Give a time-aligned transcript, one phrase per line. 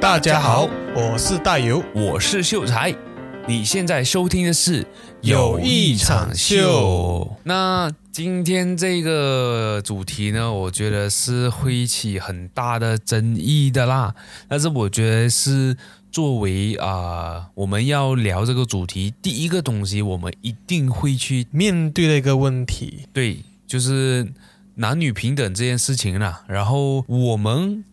[0.00, 1.80] 大家好，我是大油。
[1.94, 2.92] 我是秀才，
[3.46, 4.84] 你现在收听的是
[5.20, 7.36] 有一场秀。
[7.44, 7.88] 那
[8.18, 14.12] 今天这个主题呢，我觉得是会起很大的争议的啦。
[14.48, 15.76] 但是我觉得是
[16.10, 24.26] 作为啊、我们要聊这个主题，第一个东西我们一定会去面对的一个问题，对，就是
[24.74, 26.42] 男女平等这件事情啦。
[26.48, 27.84] 然后我们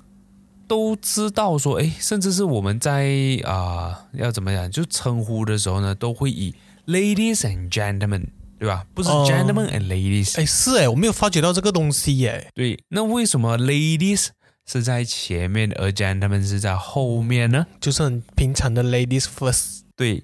[0.67, 3.11] 都知道说，哎，甚至是我们在
[3.43, 6.55] 啊、要怎么讲，就称呼的时候呢，都会以
[6.87, 8.25] ladies and gentlemen，
[8.57, 8.85] 对吧？
[8.93, 10.39] 不是哦 gentlemen and ladies。
[10.39, 12.49] 哎，是哎，我没有发觉到这个东西耶。
[12.53, 14.27] 对，那为什么 ladies
[14.65, 17.67] 是在前面，而 gentlemen 是在后面呢？
[17.79, 19.81] 就是很平常的 ladies first。
[19.95, 20.23] 对，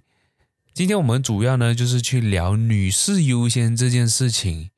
[0.73, 4.69] 今天我们主要呢就是去聊女士优先这件事情。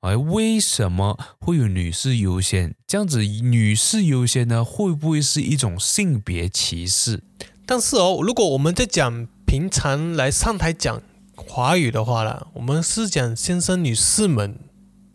[0.00, 2.74] 哎，为什么会有女士优先？
[2.88, 7.22] 这样子，女士优先呢，会不会是一种性别歧视？
[7.64, 11.00] 但是哦，如果我们在讲平常来上台讲
[11.48, 14.58] 华语的话啦，我们是讲先生女士们，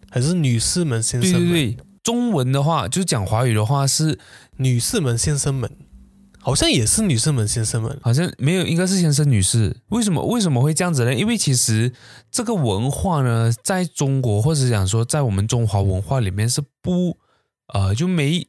[0.09, 1.49] 还是女士们先生们？
[1.51, 4.19] 对对，中文的话，就是讲华语的话是
[4.57, 5.69] 女士们先生们，
[6.39, 7.99] 好像也是女士们先生们。
[8.01, 9.75] 好像没有，应该是先生女士。
[9.89, 11.13] 为什么为什么会这样子呢？
[11.13, 11.91] 因为其实
[12.31, 17.17] 这个文化呢，在中国或者讲说在我们中华文化里面是不
[17.73, 18.45] 呃就没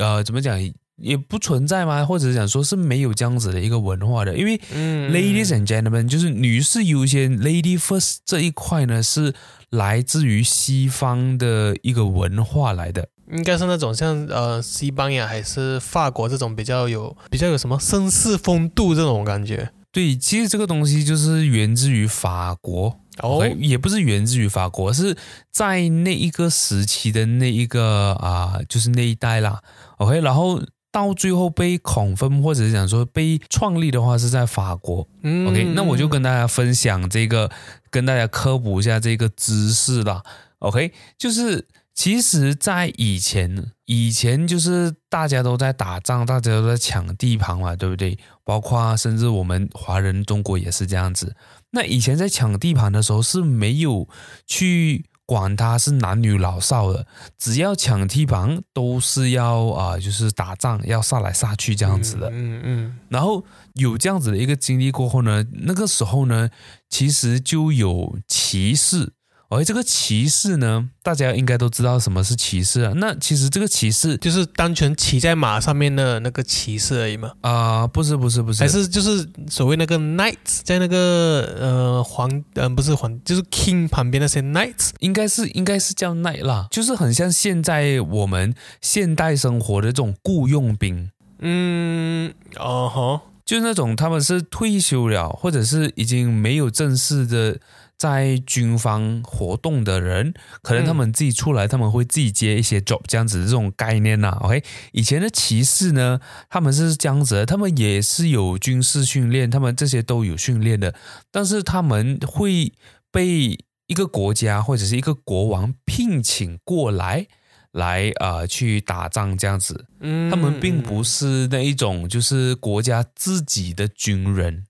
[0.00, 0.58] 呃怎么讲
[0.96, 2.04] 也不存在吗？
[2.04, 9.34] 或者是讲说是没有这样子的一个文化的，因为嗯 ladies and gentlemen 就是女士优先，lady first 这一块呢是
[9.70, 13.08] 来自于西方的一个文化来的。
[13.30, 19.70] 应该是那种像呃西班牙还是法国这种比较有比较有什么绅士风度这种感觉。
[19.90, 25.16] 对，其实这个东西就是源自于法国，哦也不是源自于法国，是
[25.50, 29.60] 在那一个时期的那一个啊、就是那一代啦
[29.98, 30.60] ，OK，然后
[30.92, 37.50] 到最后被恐分或者是讲说被创立的话是在法国嗯，OK，那我就跟大家分享这个，
[37.90, 40.22] 跟大家科普一下这个知识啦
[40.58, 48.18] ，OK，就是其实，在以前，以前就是大家都在打仗，大家都在抢地盘嘛，对不对？
[48.44, 51.34] 包括甚至我们华人中国也是这样子。
[51.70, 54.08] 那以前在抢地盘的时候是没有
[54.46, 57.06] 去管他是男女老少的，
[57.38, 62.28] 只要抢地盘都是要啊、就是打仗要杀来杀去这样子的。
[62.30, 63.44] 嗯嗯然后
[63.74, 66.50] 有这样子的一个经历过后呢，那个时候呢，
[66.88, 69.12] 其实就有歧视。
[69.54, 72.92] 而这个骑士呢，大家应该都知道什么是骑士啊。
[72.96, 91.10] 那其实这个骑士就是单纯骑在马上面的那个骑士而已嘛，啊、不是不是不是，还是就是所谓那个 knights 在那个呃皇呃不是皇就是 king 旁边那些 knights 应该是应该是叫 night 啦，就是很像现在我们现代生活的这种雇佣兵。
[91.40, 93.20] 嗯哦吼。
[93.44, 97.58] 就是那种他们是退休了，或者是已经没有正式的
[98.02, 106.18] 在军方活动的人，可能他们自己出来，他们会自己接一些 job 这样子的这种概念呐、OK，以前的骑士呢，
[106.48, 110.92] 他们是这样子的，他们也是有军事训练，他们这些都有训练的，
[111.30, 112.72] 但是他们会
[113.12, 117.28] 被一个国家或者是一个国王聘请过来。
[117.70, 120.28] 来啊、呃去打仗这样子，嗯。
[120.28, 124.64] 他们并不是那一种就是国家自己的军人，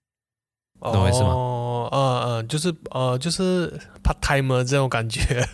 [0.81, 1.31] 懂我意思吗？
[1.31, 1.52] 哦
[1.93, 3.69] 呃呃就是呃就是
[4.03, 5.47] part timer 这种感觉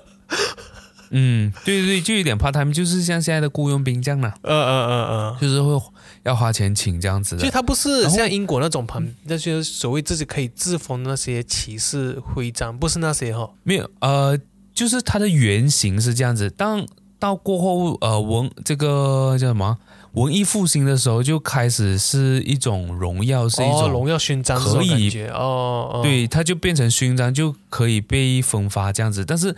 [1.12, 5.36] 嗯，对对对，就有点 part time，就是像现在的雇佣兵这样啦，嗯嗯嗯嗯。
[5.40, 5.76] 就是会
[6.22, 7.40] 要花钱请这样子的。
[7.40, 13.50] 所以他不是像英国那种旁那些所谓自己可以自封的那些骑士徽章，不是那些哈。
[13.64, 14.38] 没有，呃，
[14.72, 16.48] 就是它的原型是这样子。
[16.48, 16.86] 当
[17.18, 19.76] 到过后，呃，文这个叫什么
[20.12, 29.24] 文艺复兴的时候，就开始是一种荣耀，是一哦，种、荣耀勋章可以哦哦，对，它就变成勋章，就可以被分发这样子。
[29.24, 29.54] 但是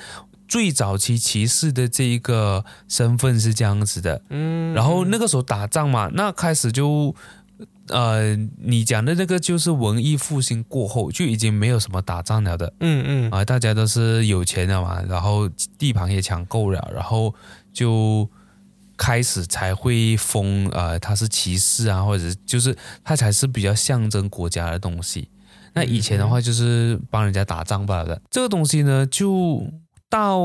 [0.46, 7.14] 最早期骑士的这一个身份是这样子的，嗯，然后那个时候打仗嘛，那开始就。
[7.88, 17.34] 呃，你讲的那个就是文艺复兴过后就已经没有什么打仗了的嗯嗯啊、大家都是有钱了嘛，然后地盘也抢够了，然后
[17.72, 18.26] 就
[19.02, 25.28] 开始才会封呃他是骑士啊，或者就是他才是比较象征国家的东西。
[25.72, 28.22] 那以前的话就是帮人家打仗罢了。
[28.30, 29.66] 这个东西呢，就
[30.08, 30.38] 到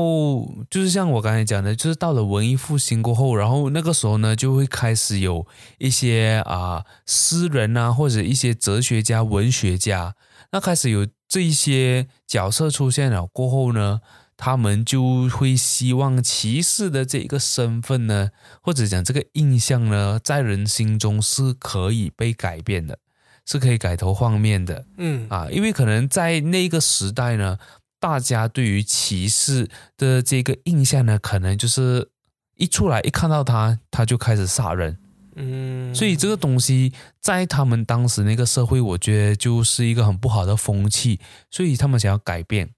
[0.68, 5.46] 就是像我刚才讲的，就是到了文艺复兴过后，然后那个时候呢，就会开始有
[5.78, 10.16] 一些啊诗人啊，或者一些哲学家、文学家，
[10.50, 14.00] 那开始有这一些角色出现了过后呢，
[14.40, 18.30] 他们就会希望骑士的这一个身份呢，
[18.62, 23.00] 或者讲这个印象呢，在人心中是可以被改变的，
[23.44, 24.86] 是可以改头换面的。
[24.96, 27.58] 嗯啊，因为可能在那个时代呢，
[27.98, 32.08] 大家对于骑士的这个印象呢，可能就是
[32.54, 34.96] 一出来一看到他，他就开始杀人，
[35.34, 41.18] 嗯，所以这个东西在他们当时那个社会，我觉得就是一个很不好的风气，
[41.50, 42.70] 所以他们想要改变。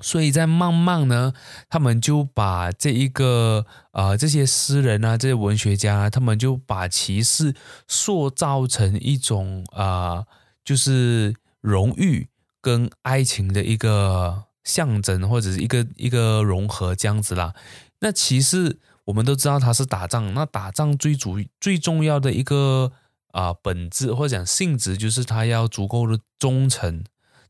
[0.00, 1.32] 所以在慢慢呢，
[1.68, 7.54] 他们就把这一个呃这些诗人啊，这些文学家，他们就把骑士
[7.88, 10.24] 塑造成一种啊、
[10.64, 12.28] 就是荣誉
[12.60, 17.54] 跟爱情的一个象征，或者是一个一个融合这样子啦。
[18.00, 22.92] 那骑士我们都知道他是打仗，那打仗最主最重要的一个
[23.32, 27.02] 啊、本质或者讲性质，就是他要足够的忠诚。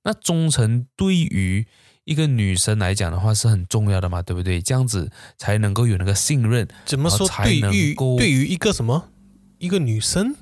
[0.05, 1.67] 那忠诚对于
[2.09, 4.63] 一个女生来讲的话是很重要的嘛，对不对？
[4.63, 6.67] 这样子才能够有那个信任。
[6.87, 7.29] 怎么说？
[7.29, 9.11] 才能对于够对于一个什么
[9.59, 10.35] 一个女生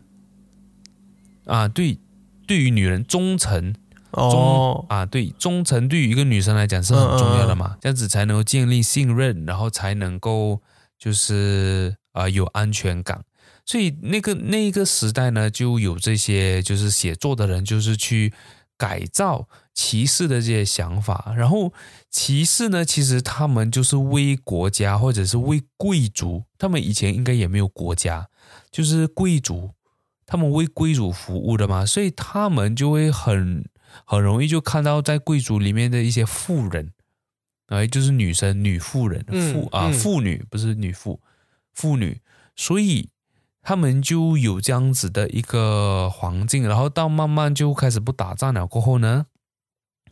[1.44, 1.98] 啊，对，
[2.46, 3.74] 对于女人忠诚，
[4.12, 10.62] 忠、哦，啊，对，忠诚对于一个女生来讲是很重要的嘛，这样子才能够建立信任，然后才能够
[10.96, 13.24] 就是啊、有安全感。
[13.64, 18.32] 所以那个那个时代呢，就有这些就是写作的人，就是去
[18.76, 21.34] 改造骑士的这些想法。
[21.37, 21.73] 然后
[22.11, 28.28] 骑士呢，其实他们就是为国家或者是为贵族，他们以前应该也没有国家，
[28.73, 29.70] 就是贵族，
[30.25, 33.69] 他们为贵族服务的嘛，所以他们就会很
[34.05, 36.93] 很容易就看到在贵族里面的一些妇人，
[37.67, 41.20] 哎，就是女生、女妇人、嗯妇啊妇女，不是女妇，
[41.75, 42.23] 妇女，
[42.56, 43.11] 所以
[43.62, 49.26] 他们就有这样子的一个环境，然后到慢慢就开始不打仗了过后呢，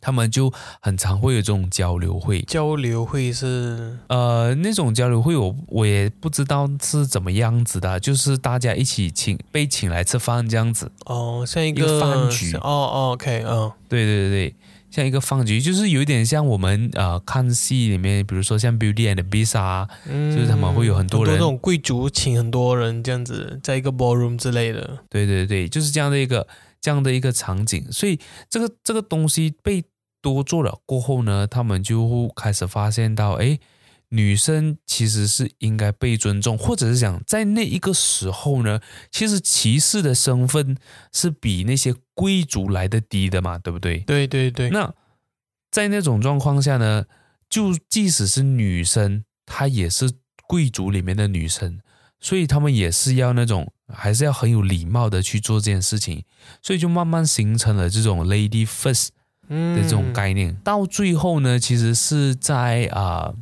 [0.05, 3.97] 他们就很常会有这种交流会，交流会是？
[4.07, 10.91] 呃，那种交流会我我也不知道是怎么样子的，就是大家一起请被请来吃饭这样子。
[11.05, 12.55] 哦，像一一个个饭局。
[12.57, 14.55] 哦哦，OK，嗯对对对对，
[14.91, 21.33] 像一个饭局，就是有点像我们呃看戏里面，比如说像《Beauty and the Beast》啊，嗯，就是他们会有很多人。
[21.33, 26.47] 那种贵族请很多人这样子，在一个 ballroom 之类的，对对对，就是这样的一个
[26.79, 27.91] 这样的一个场景。
[27.91, 28.19] 所以
[28.49, 29.83] 这个这个东西被
[30.33, 33.59] 多做了过后呢，他们就开始发现到，哎，
[34.09, 38.79] 女生其实是应该被尊重，或者是讲在那一个时候呢，
[39.11, 40.75] 其实骑士的身份
[41.13, 43.99] 是比那些贵族来的低的嘛，对不对？
[43.99, 44.91] 对对对，那
[45.69, 47.05] 在那种状况下呢，
[47.47, 50.11] 就即使是女生，她也是
[50.47, 51.79] 贵族里面的女生，
[52.19, 56.23] 所以他们也是要那种，还是要很有礼貌的去做这件事情，
[56.63, 59.11] 所以就慢慢形成了这种 lady first 嗯
[59.49, 60.55] 的这种概念。
[60.63, 63.33] 到最后呢，其实是在啊、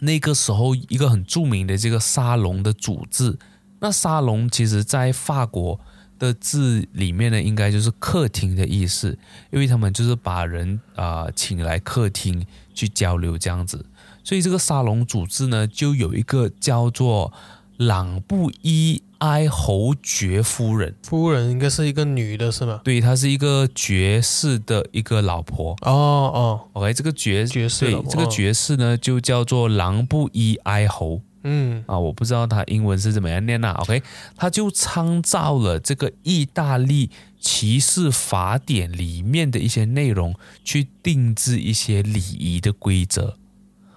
[0.00, 3.38] 那个时候一个很著名的这个沙龙的组织。
[3.80, 5.78] 那沙龙其实在法国
[6.18, 9.16] 的字里面呢，应该就是客厅的意思，
[9.50, 12.44] 因为他们就是把人啊、请来客厅
[12.74, 13.86] 去交流这样子。
[14.24, 17.32] 所以这个沙龙组织呢，就有一个叫做
[17.76, 22.80] 朗布伊埃侯爵夫人，夫人应该是一个女的是吗？
[22.84, 25.72] 对，她是一个爵士的一个老婆。
[25.82, 34.02] 哦哦，OK，这个爵爵士老婆哦这个爵士呢，就叫做朗布伊埃侯嗯啊，我不知道他英文是怎么样念啦、OK，
[34.36, 37.10] 他就参照了这个意大利
[37.40, 40.34] 骑士法典里面的一些内容，
[40.64, 43.36] 去定制一些礼仪的规则。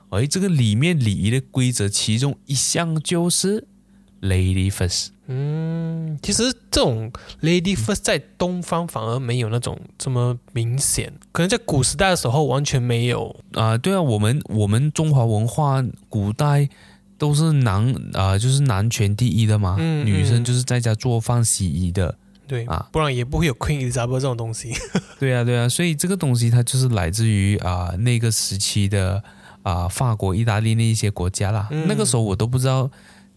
[0.09, 3.67] 而这个里面礼仪的规则，其中一项就是
[4.21, 5.07] Lady First。
[5.33, 7.09] 嗯，其实这种
[7.41, 13.33] lady first 在东方反而没有那种这么明显，可能在古时代的时候完全没有。
[13.53, 16.67] 啊、对啊，我们我们中华文化古代
[17.17, 22.17] 都是男啊、就是男权第一的嘛，嗯女生嗯就是在家做饭洗衣的。
[22.45, 24.73] 对啊不然也不会有 Queen Elizabeth 这种东西。
[25.17, 29.23] 对啊，对啊，所以这个东西它就是来自于啊、那个时期的
[29.63, 31.69] 啊、法国、意大利那一些国家啦。
[31.71, 32.91] 嗯那个时候我都不知道，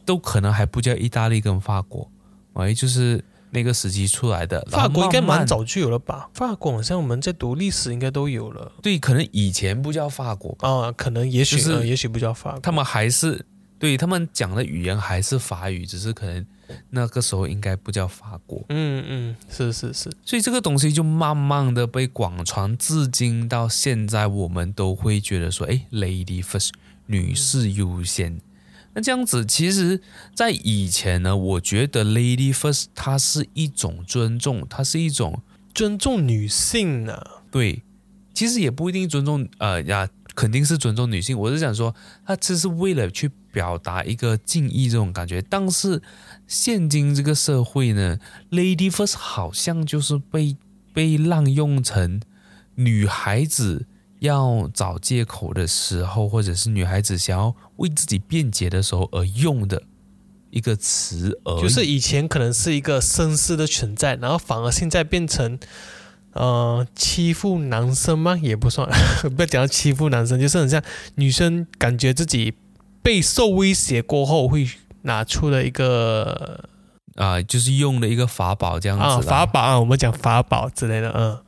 [0.05, 2.11] 都可能还不叫意大利跟法国，
[2.55, 4.61] 哎，就是那个时期出来的。
[4.71, 6.29] 法国应该蛮早就有了吧？
[6.35, 12.61] 法国好像我们在读历史应该都有了对，可能以前不叫法国吧，啊，可能也许、就是呃也许不叫法国。
[12.61, 13.45] 他们还是
[13.79, 16.45] 对他们讲的语言还是法语，只是可能
[16.91, 18.65] 那个时候应该不叫法国。
[18.71, 26.71] 嗯嗯，是是是，所以这个东西就慢慢的被广传，至今到现在，我们都会觉得说，哎，lady first，
[27.07, 28.41] 女士优先。
[28.95, 30.01] 那这样子，其实，
[30.35, 35.43] 在以前呢，我觉得 lady first 它是一种尊重，它是一种
[35.75, 37.21] 尊重女性呢。
[37.51, 37.83] 对，
[38.33, 41.37] 其实也不一定尊重，呃呀，肯定是尊重女性。
[41.37, 45.43] 我是想说，它只是为了去表达一个敬意这种感觉。
[45.43, 46.01] 但是
[46.47, 48.19] 现今这个社会呢
[48.51, 50.57] ，lady first 好像就是被
[50.93, 52.21] 被滥用成
[52.77, 53.87] 女孩子。
[54.25, 59.83] 要找借口的时候，或者是女孩子想要为自己辩解的时候而用的
[60.51, 65.59] 一个词，而就是以前可能是一个绅士的存在，然后反而现在变成
[66.33, 68.37] 呃欺负男生吗？
[68.37, 68.89] 也不算，
[69.37, 70.83] 不要讲到欺负男生，就是很像
[71.15, 72.55] 女生感觉自己
[73.03, 74.69] 被受威胁过后，会
[75.03, 76.69] 拿出了一个
[77.17, 81.44] 啊，就是用的一个法宝这样子啊，法宝啊，我们讲法宝之类的，嗯。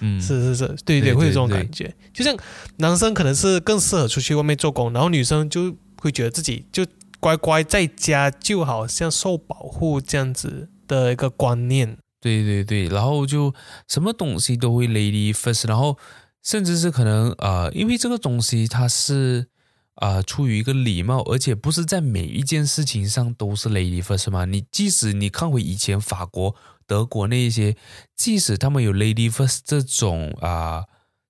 [0.00, 1.94] 嗯，是是是，对对，会有这种感觉。
[2.12, 2.36] 就像
[2.76, 6.86] 男生可能是更适合出去外面做工，然后女生就会觉得自己就
[7.20, 11.98] 乖乖在家，就好像受保护这样子的一个观念。
[12.20, 13.54] 对对对，然后就
[13.88, 15.96] 什么东西都会 lady first，然后
[16.42, 19.46] 甚至是可能呃，因为这个东西它是
[19.94, 24.44] 啊出于一个礼貌，而且不是在每一件事情上都是 lady first 吗？
[24.44, 26.54] 你即使你看回以前法国。
[26.88, 27.76] 德国那一些，
[28.16, 30.84] 即使他们有 lady first 这种啊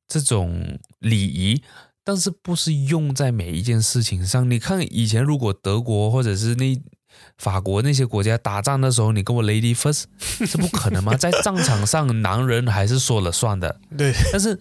[0.06, 1.62] 这种礼仪，
[2.04, 4.48] 但是不是用在每一件事情上？
[4.48, 6.80] 你看以前如果德国或者是那
[7.36, 10.04] 法国那些国家打仗的时候，你跟我 lady first
[10.46, 11.14] 是不可能吗？
[11.18, 13.80] 在战场上，男人还是说了算的。
[13.96, 14.58] 对，但是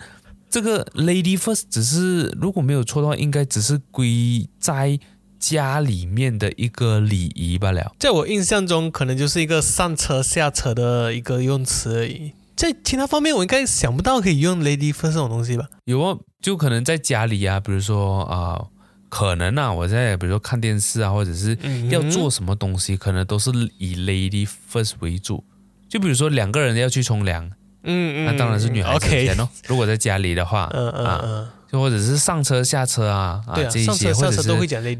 [0.49, 4.99] 这个 lady first 只是如果没有错的话，应该只是归在。
[5.39, 12.33] 家里面的一个礼仪罢了，在我印象中，可能就是一个上车下车的一个用词而已。
[12.55, 15.67] 在其他方面，我应该想不到可以用 lady first 这种东西吧？
[15.85, 18.65] 有啊，就可能在家里啊，比如说啊，
[19.09, 21.55] 可能啊，我在比如说看电视啊，或者是
[21.91, 25.43] 要做什么东西，可能都是以 lady first 为主。
[25.87, 27.49] 就比如说两个人要去冲凉，
[27.87, 29.47] 嗯嗯，那当然是女孩子。
[29.67, 31.47] 如果在家里的话，嗯嗯嗯。
[31.69, 34.47] 就或者是上车下车啊啊这一些，或者是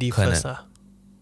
[0.10, 0.56] 可能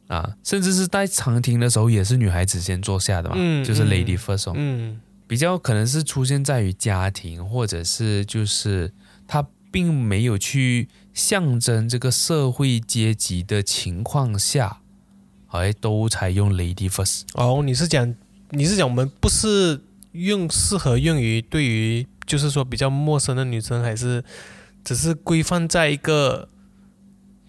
[0.07, 4.51] 啊，甚至是在长亭的时候也是女孩子先坐下的嘛，就是 lady first。
[4.55, 8.91] 嗯，比较可能是出现在于家庭，或者是就是
[9.27, 14.79] 他并没有去象征这个社会阶级的情况下，
[15.49, 17.21] 哎，都采用 lady first。
[17.35, 18.15] 哦，你是讲
[18.49, 19.79] 你是讲我们不是
[20.23, 24.23] 用适合用于对于就是说比较陌生的女生还是？
[24.87, 26.47] 只是规范在一个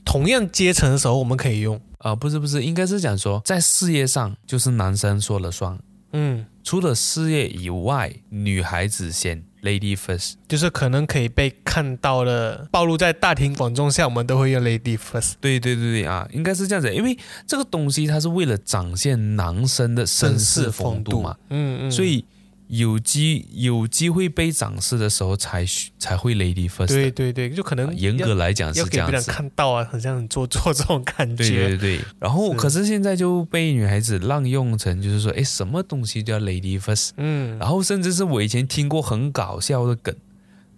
[0.06, 5.78] 同样阶层的时候，我们可以用啊，不是不是，应该是讲说在事业上就是男生说了算，
[6.12, 15.32] 嗯，除了事业以外，女孩子先，lady first，就是可能可以被看到的，暴露在大庭广众下，我们都会用 lady first。
[15.38, 22.24] 对对对对啊，应该是这样子，因为这个东西它是为了展现男生的绅士风度嘛，嗯嗯，所以。
[22.68, 25.64] 有机有机会被展示的时候，才
[26.00, 26.88] 才会 lady first。
[26.88, 29.30] 对对对，就可能严格来讲是这样子。
[29.30, 31.48] 看到啊，很像很做作这种感觉。
[31.48, 32.00] 对对对。
[32.18, 37.10] 然后，可是现在就被女孩子滥用成，就是说，哎，什么东西叫 lady first？
[37.18, 37.56] 嗯。
[37.58, 40.12] 然后，甚至是我以前听过很搞笑的梗，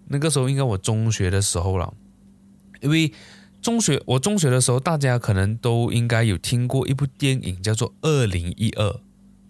[0.09, 1.91] 那个时候应该我中学的时候了，
[2.81, 3.11] 因为
[3.63, 8.87] 中学我中学的时候，大家可能都应该有听过一部电影叫做《二零一二》，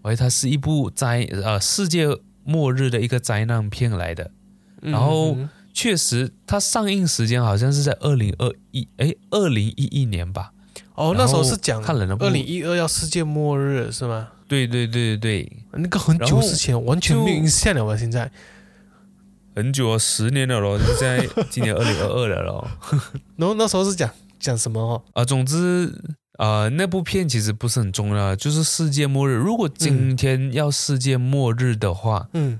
[0.03, 2.07] 而它是一部在呃世界。
[2.49, 4.31] 末日的一个灾难片来的，
[4.81, 5.37] 然后
[5.71, 10.51] 确实它上映时间好像是在二零二一，哎，二零一一年吧。
[10.95, 14.29] 哦，那时候是讲二零一二要世界末日是吗？
[14.47, 17.95] 对对对对对，那个很久之前完全没印象了吧？
[17.95, 18.31] 现在
[19.55, 22.67] 很久啊，十年了咯，现在今年二零二二了咯。
[23.37, 25.03] 然后那时候是讲讲什么哦？
[25.13, 25.93] 啊，总之。
[26.39, 29.33] 呃，那部片其实不是很重要，就是世界末日。
[29.33, 32.57] 如果今天要世界末日的话，嗯，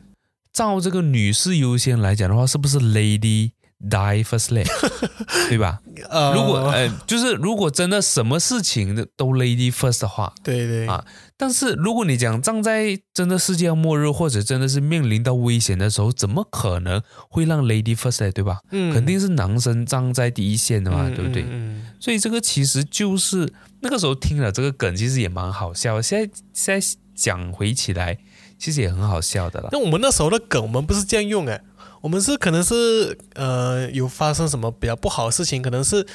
[0.51, 3.51] 照这个女士优先来讲的话，是不是 Lady
[3.89, 4.50] die first？
[5.48, 5.79] 对吧？
[6.09, 11.05] 呃，如果呃，就是如果真的什么事情都 Lady first 的话，对对啊。
[11.38, 18.29] 但是如果你讲站在真的世界末日，或者真的是面临到危险的时候，怎么可能会让 Lady first？
[18.33, 18.59] 对吧？
[18.71, 21.45] 嗯，肯定是男生站在第一线的嘛，对不对？
[21.50, 21.88] 嗯。
[22.01, 23.53] 所以这个其实就是。
[23.81, 26.01] 那个时候听了这个梗，其实也蛮好笑。
[26.01, 28.17] 现在现在讲回起来，
[28.57, 29.69] 其实也很好笑的了。
[29.71, 31.62] 那我们那时候的梗，我们不是这样用哎，
[32.01, 36.05] 我们是可能是呃有发生什么比较不好的事情，可能是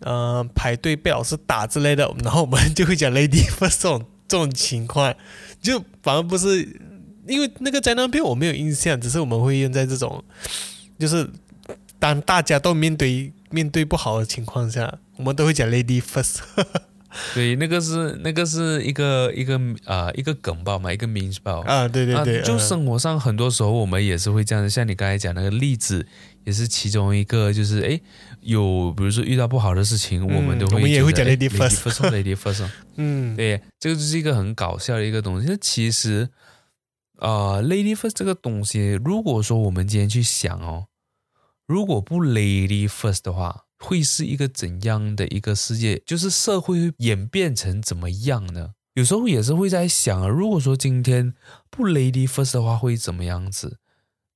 [0.00, 5.14] 呃排队被老师打之类的，然后我们就会讲 lady first 这种这种情况，
[5.60, 6.80] 就反而不是
[7.26, 10.24] 因为那个灾难片我没有印象，只是我们会用在这种
[10.98, 11.28] 就是
[11.98, 16.38] 当大家都面对面对不好的情况下，我们都会讲 lady first。
[17.34, 22.58] 对，那个是那个是一个一个啊、一个梗包嘛，一个 memes 报啊，对对对，啊，就嗯。
[22.58, 26.06] 生活上很多时候我们也是会这样的，像你刚才讲那个例子，
[26.44, 28.00] 也是其中一个，就是诶，
[28.40, 32.66] 有比如说遇到不好的事情，我们都会嗯我们也会讲 lady first first lady first，
[32.96, 35.46] 嗯，对，这个就是一个很搞笑的一个东西。
[35.46, 36.28] 那其实，
[37.18, 40.86] 呃，lady first 这个东西，如果说我们今天去想哦，
[41.66, 46.00] 如果不 lady first 的话，会是一个怎样的一个世界？
[46.06, 48.70] 就是社会会演变成怎么样呢？
[48.94, 51.34] 有时候也是会在想啊，如果说今天
[51.70, 53.78] 不 lady first 的话，会怎么样子？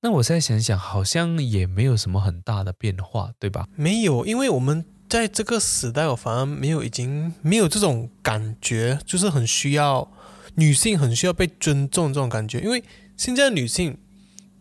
[0.02, 3.66] 那我再想想，好像也没有什么很大的变化，对吧？
[3.76, 10.10] 没有，因为我们在这个时代，我反而没有已经没有这种感觉，就是很需要
[10.54, 12.60] 女性很需要被尊重这种感觉。
[12.60, 12.82] 因为
[13.16, 13.98] 现在的女性，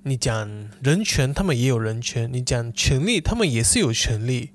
[0.04, 4.52] 你讲人权，她们也有人权；你讲权利，她们也是有权利；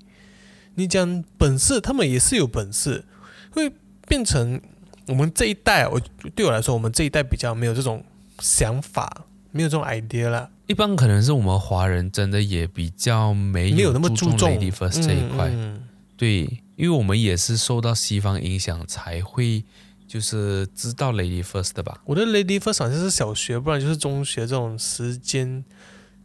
[0.75, 3.05] 你讲本事，他们也是有本事。
[3.51, 3.71] 会
[4.07, 4.61] 变成
[5.07, 5.99] 我们这一代，我
[6.35, 8.03] 对我来说，我们这一代比较没有这种
[8.39, 10.49] 想法，没有这种 idea 啦。
[10.67, 15.49] 一般可能是我们华人真的也比较没没有那么注注重 lady first 这一块。
[15.49, 15.83] 嗯嗯
[16.15, 16.43] 对，
[16.77, 19.65] 因为我们也是受到西方影响才会
[20.07, 21.99] 就是知道 lady first 的吧？
[22.05, 25.65] 我的 lady first 好像是小学，不然就是中学这种时间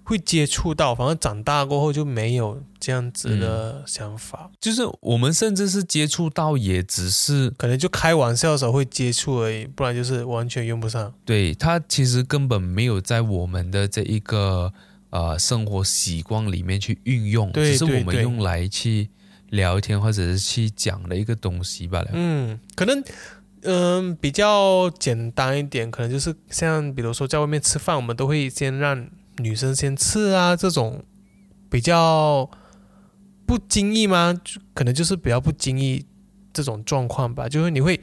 [0.07, 11.13] 会接触到，反正长大过后就没有这样子的想法，就是我们甚至是接触到，也只是可能就开玩笑的时候会接触而已，不然就是完全用不上。
[11.25, 14.73] 对它其实根本没有在我们的这一个
[15.11, 19.11] 呃生活习惯里面去运用，对只是我们用来去
[19.51, 22.11] 聊天或者是去讲的一个东西罢了。
[22.13, 23.03] 嗯，可能
[23.63, 31.05] 嗯、比较简单一点，可能就是像比如说在外面吃饭，我们都会先让女生先吃啊，这种
[31.71, 32.49] 比较
[33.47, 34.33] 不经意吗？
[34.45, 36.05] 就可能就是比较不经意
[36.52, 38.00] 这种状况吧，就是你会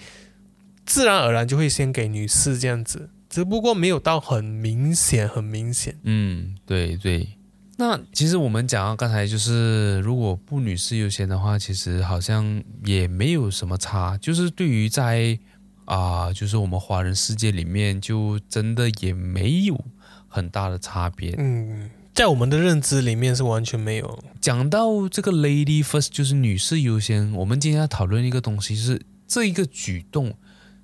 [0.86, 5.98] 自然而然就会先给女士这样子，只不过没有到很明显，很明显。
[6.04, 7.28] 嗯，对对。
[7.76, 14.16] 那其实我们讲到刚才就是，如果不女士优先的话，其实好像也没有什么差。
[14.20, 15.38] 就是对于在
[15.86, 19.84] 啊、就是我们华人世界里面，就真的也没有
[20.34, 21.36] 很大的差别。
[21.38, 24.24] 嗯，在我们的认知里面是完全没有。
[24.42, 30.34] 讲到这个 lady first，就是女士优先，我们今天要讨论一个东西，是这一个举动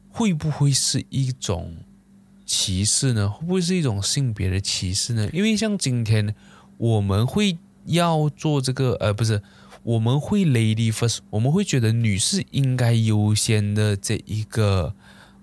[0.07, 1.77] 会不会是一种
[2.45, 3.27] 歧视呢？
[3.27, 5.27] 会不会是一种性别的歧视呢？
[5.33, 6.35] 因为像今天
[6.77, 9.41] 我们会要做这个，呃，不是，
[9.83, 14.93] 我们会 lady first，我们会觉得女士应该优先的这一个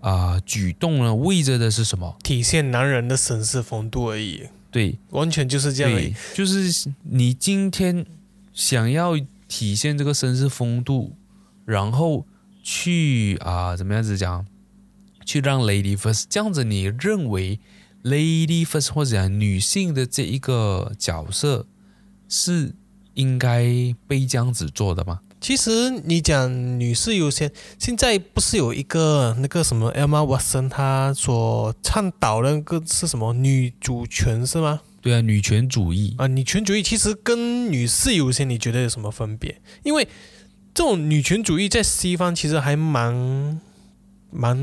[0.06, 2.16] 啊、举动呢，为着的是什么？
[2.22, 8.06] 体现男人的绅士风度而已，对，完全就是这样而已对。，就是你今天
[8.52, 11.16] 想要体现这个绅士风度，
[11.64, 12.24] 然后
[12.62, 14.46] 去啊、怎么样子讲，
[15.24, 17.58] 去让 lady first 这样子，你认为
[18.04, 21.66] lady first 或者讲女性的这一个角色
[22.28, 22.76] 是
[23.14, 25.18] 应该被这样子做的吗？
[25.46, 34.80] 其实你讲女士优先，现在不是有一个那个什么 Emma Watson 她所倡导的那个是什么女主权是吗？
[35.00, 39.60] 对啊，女权主义，啊，女权主义其实跟女士优先，你觉得有什么分别？
[39.84, 40.08] 因为
[40.74, 43.60] 这种女权主义在西方其实还蛮
[44.30, 44.56] 蛮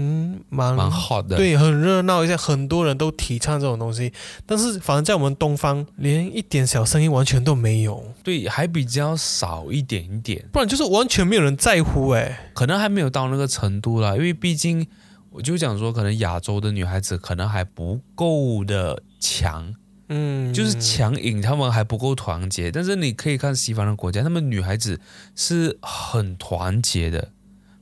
[0.49, 4.11] 蛮蛮 hot 的。，对，很热闹一下，很多人都提倡这种东西。
[4.45, 10.45] 但是反正在我们东方，连一点小声音完全都没有，对，还比较少一点点。
[10.51, 12.51] 不然就是完全没有人在乎哎。
[12.53, 14.85] 可能还没有到那个程度啦，因为毕竟
[15.31, 19.73] 我就讲说，可能亚洲的女孩子可能还不够的强，
[20.09, 22.71] 嗯，就是强硬，她们还不够团结。
[22.71, 24.99] 但是你可以看西方的国家，她们女孩子
[25.35, 27.29] 是很团结的，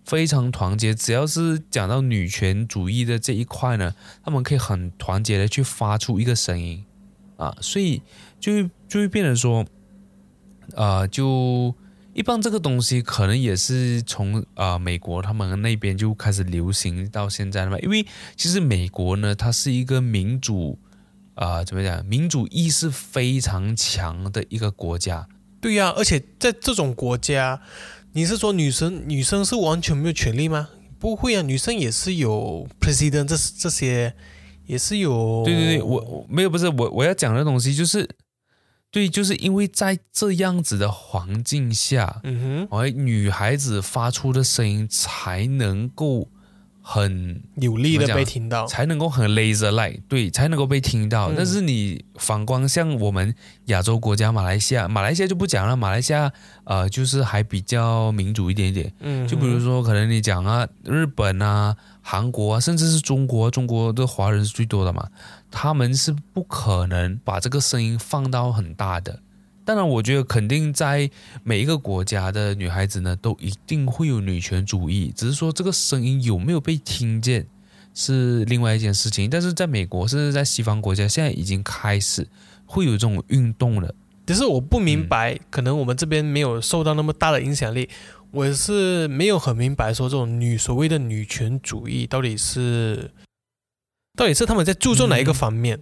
[0.06, 0.94] 非常团结。
[0.94, 6.86] 只要是讲到女权主义的这一块呢，他们可以很团结的去发出一个声音
[7.38, 8.02] 啊，所以
[8.40, 9.66] 就就会变成说，
[10.76, 11.74] 啊，就。
[12.14, 20.78] 一般这个东西可能也是从啊、美国他们那边就开始流行到现在了嘛，因为其实美国呢，它是一个民主
[21.36, 25.26] 啊、怎么讲，民主意识非常强的一个国家。
[25.62, 27.62] 对呀、而且在这种国家，
[28.14, 30.70] 你是说女生女生是完全没有权利吗？
[31.00, 34.14] 不会啊，女生也是有 president 这这些，
[34.66, 35.44] 也是有。
[35.46, 38.08] 对对对，我我没有不是我我要讲的东西就是
[38.92, 46.30] 对，就是因为在这样子的环境下，嗯哼而女孩子发出的声音才能够
[46.94, 48.66] 很，有力的讲被听到。
[48.68, 51.32] 才能够很 laser light，对，才能够被听到。
[51.32, 53.34] 嗯但是你反观像我们
[53.66, 56.30] 亚洲国家马来西亚，马来西亚就不讲了，马来西亚
[56.66, 58.92] 呃就是还比较民主一点点。
[59.00, 65.08] 嗯，就比如说，可能你讲啊，日本啊、韩国啊，甚至是中国，中国的华人是最多的嘛，
[65.50, 69.20] 他们是不可能把这个声音放到很大的。
[69.64, 71.10] 当然，我觉得肯定在
[71.44, 77.46] 每一个国家的女孩子呢，都一定会有女权主义，只是说这个声音有没有被听见
[77.94, 79.30] 是另外一件事情。
[79.30, 82.28] 但是在美国，甚至在西方国家，现在已经开始
[82.66, 83.94] 会有这种运动了。
[84.26, 87.88] 只是我不嗯明白，可能我们这边没有受到那么大的影响力，
[88.32, 93.12] 我是没有很明白说这种女所谓的女权主义到底是，
[94.18, 95.80] 到底是他们在注重哪一个嗯方面？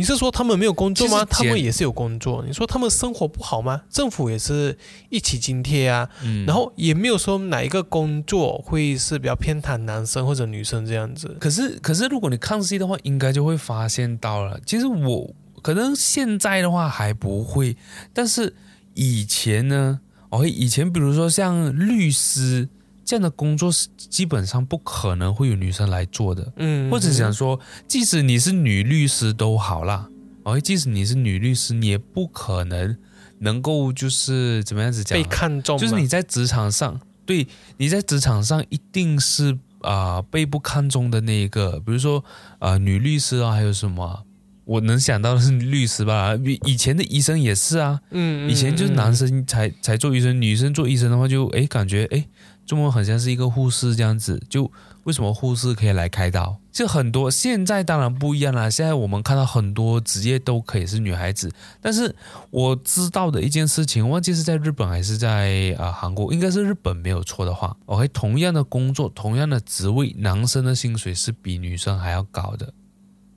[0.00, 1.22] 你是说他们没有工作吗？
[1.26, 2.42] 他们也是有工作。
[2.46, 3.82] 你说他们生活不好吗？
[3.90, 4.74] 政府也是
[5.10, 11.36] 一起津贴啊，嗯，然后也没有说哪一个工作会是比较偏袒男生或者女生这样子。
[11.38, 14.58] 可是，可是如果你看戏的话，应该就会发现到了。
[14.64, 17.76] 其实我可能现在的话还不会，
[18.14, 18.54] 但是
[18.94, 22.70] 以前呢，哦，以前比如说像律师
[23.10, 26.52] 这样的工作，是基本上不可能会有女生来做的。
[26.58, 30.08] 嗯，或者想说，即使你是女律师都好啦，
[30.44, 32.96] 哦，即使你是女律师，你也不可能
[33.40, 42.24] 能够就是怎么样子讲被啊，看中，就是你在职场上，对，你在职场上一定是啊、被不看中的那一个，比如说
[42.60, 44.22] 啊、女律师啊，还有什么啊？
[44.66, 52.28] 我能想到的是律师吧，以以前的医生也是啊，嗯，嗯，以前就是男嗯生才才做医生，女生做医生的话就诶感觉诶，
[52.70, 54.70] 中文很像是一个护士这样子，就
[55.02, 56.56] 为什么护士可以来开刀？
[56.70, 62.14] 就很多现在当然不一样了，现在我们看到很多职业都可以是女孩子，但是
[62.50, 72.72] 我知道的一件事情，忘记是在日本还是在啊、韩国，应该是日本没有错的话，OK，同样的工作，同样的职位，男生的薪水是比女生还要高的。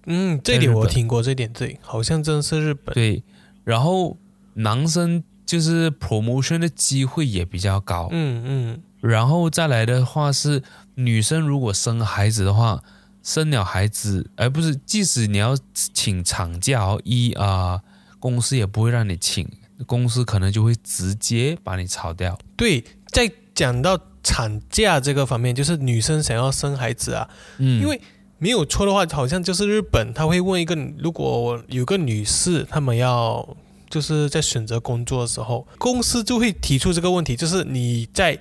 [0.06, 2.93] 嗯，这点我听过，这点对，好像真的是日本。
[2.93, 3.24] 对，
[3.63, 4.15] 然后
[4.54, 10.63] 男生就是 promotion 的机会也比较高，嗯嗯然后再来的话是
[10.95, 12.81] 女生如果生孩子的话，
[13.21, 15.57] 生了孩子，而不是即使你要
[15.93, 17.81] 请产假哦，一啊、
[18.17, 19.45] 公司也不会让你请，
[19.85, 22.39] 公司可能就会直接把你炒掉。
[22.55, 27.99] 对，在讲到产假这个方面，就是女生想要生孩子啊，嗯，因为
[28.37, 33.57] 没有错的话，好像就是日本他会问一个，如果有个女士，他们要
[33.89, 38.39] 就是在选择工作的时候，公司就会提出这个问题，就是你在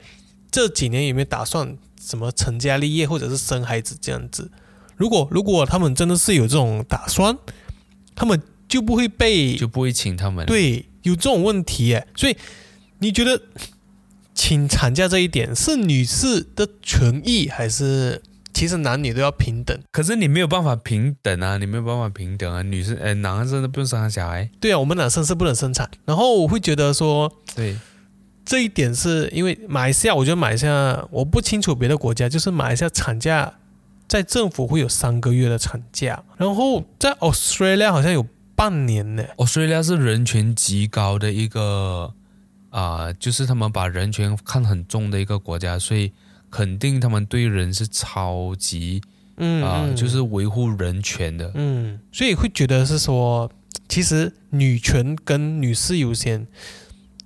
[0.53, 4.49] 这几年有没有打算什么成家立业或者是生孩子这样子？
[4.97, 7.37] 如果如果他们真的是有这种打算，
[8.15, 12.07] 他们就不会被就不会请他们。，对，有这种问题耶。
[12.15, 12.37] 所以
[12.99, 13.41] 你觉得
[14.35, 19.77] 请产假这一点是女士的权益，还是其实男女都要平等？
[19.91, 24.49] 可是你没有办法平等啊，你没有办法平等啊，女生哎男生都不用生小孩。
[24.61, 25.91] 对啊，我们男生是不能生产。
[26.05, 27.77] 然后我会觉得说，对，
[28.45, 33.53] 这一点是因为马来西亚，我觉得马来西亚我不清楚别的国家，就是马来西亚产假
[34.09, 39.25] 在政府会有三个月的产假，然后在 Australia 好像有半年呢。
[39.37, 42.13] Australia 是人权极高的一个
[42.71, 46.11] 啊、就是他们把人权看很重的一个国家，所以
[46.51, 49.03] 肯定他们对人是超级
[49.37, 51.51] 嗯啊、嗯就是维护人权的。
[51.55, 53.51] 嗯，所以会觉得是说，
[53.89, 56.47] 其实女权跟女士优先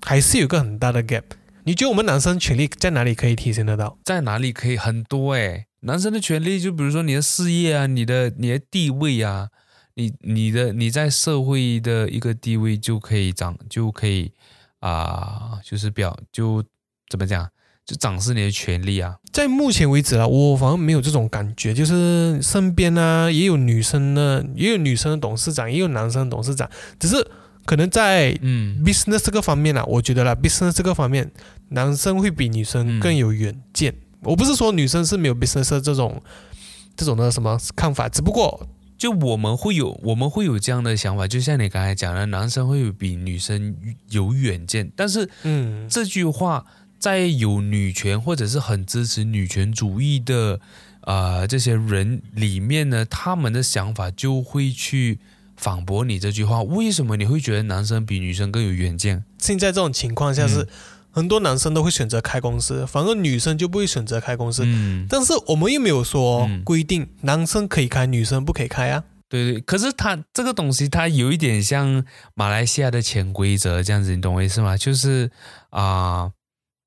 [0.06, 1.24] 还是有个很大的 gap。
[1.64, 3.98] 你觉得我们男生权利在哪里可以体现得到？
[4.04, 9.48] 在哪里可以很多诶，男生的权利就比如说你的事业啊，你的你的地位啊，
[9.94, 14.30] 你你的你在社会的一个地位就可以长就可以
[14.78, 16.62] 啊、就是表就
[17.08, 17.50] 怎么讲，
[17.84, 19.16] 就展示你的权利啊。
[19.32, 27.28] 在目前为止啊，我反而没有这种感觉，就是身边呢也有女生呢，也有女生的董事长，也有男生的董事长，只是
[27.66, 28.82] 可能在嗯。
[28.84, 31.30] business 这个方面啊，我觉得啦，business 这个方面，
[31.68, 33.00] 男生会比女生嗯。
[33.00, 33.94] 更有远见。
[34.22, 36.22] 我不是说女生是没有 business 这种
[36.96, 43.76] 这种的什么看法，只不过就我们会有我们会有这样的想法，就像你刚才讲的，男生会有比女生
[44.08, 45.86] 有远见，但是嗯。
[45.88, 46.64] 这句话
[46.98, 50.58] 在有女权或者是很支持女权主义的
[51.02, 55.18] 呃这些人里面呢，他们的想法就会去
[55.56, 56.62] 反驳你这句话。
[56.62, 59.24] 为什么你会觉得男生比女生更有远见？
[59.38, 60.68] 现在这种情况下是、嗯
[61.16, 64.64] 很多男生都会选择开公司，反而女生就不会选择开公司。
[64.66, 69.02] 嗯，但是我们又没有说嗯规定男生可以开，女生不可以开啊。
[69.26, 74.76] 对对，可是他这个东西，它有一点像马来西亚的潜规则这样子，你懂我意思吗？
[74.76, 75.30] 就是
[75.70, 76.32] 啊、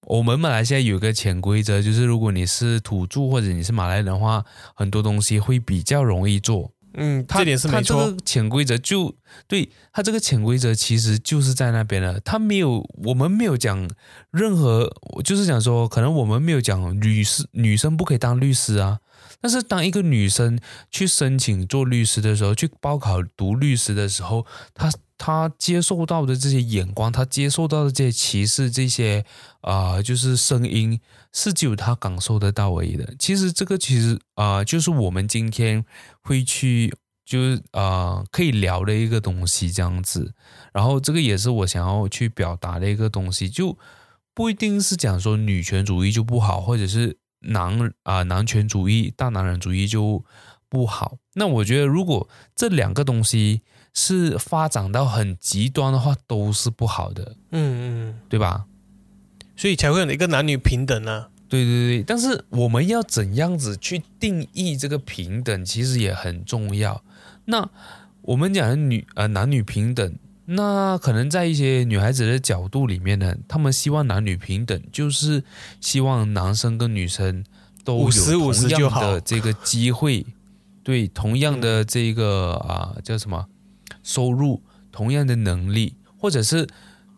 [0.05, 6.71] 我们马来西亚有一个潜规则，就是如果你是土著或者你是马来人的话，很多东西会比较容易做。
[6.99, 7.97] 嗯，他这点是没错。
[7.97, 9.15] 它这个潜规则就
[9.47, 13.89] 对他这个潜规则其实就是在那边了，他没有我们没有讲
[14.31, 18.99] 任何，就是讲说可能我们没有讲律师女生不可以当律师啊，
[19.41, 20.59] 但是当一个女生
[20.91, 29.25] 去申请做律师的时候，去报考读律师的时候，她她接受到的这些眼光，她接受到的这些歧视，这些
[29.61, 30.99] 啊、就是声音，
[31.33, 33.15] 是只有她感受得到而已的。
[33.17, 35.85] 其实这个其实啊、就是我们今天
[36.21, 36.93] 会去。
[37.29, 40.33] 就是啊，可以聊的一个东西这样子，
[40.73, 43.77] 然后这个也是我想要去表达的一个东西，就
[44.33, 50.23] 不一定是讲说女权主义就不好，或者是男啊、男权主义、大男人主义就
[50.67, 51.17] 不好。
[51.33, 53.61] 那我觉得，如果这两个东西
[53.93, 58.65] 是发展到很极端的话，都是不好的，嗯嗯，对吧？
[59.55, 61.29] 所以才会有一个男女平等啊。
[61.49, 67.03] 对对对，但是我们要怎样子去定义这个平等，其实也很重要。
[67.45, 67.67] 那
[68.21, 70.15] 我们讲的女呃男女平等，
[70.51, 75.43] 那可能在一些女孩子的角度里面呢，她们希望男女平等，就是
[75.79, 77.43] 希望男生跟女生
[77.83, 80.25] 都有同样的这个机会，
[80.83, 83.45] 对同样的这个啊、叫什么
[84.01, 86.67] 收入，同样的能力，或者是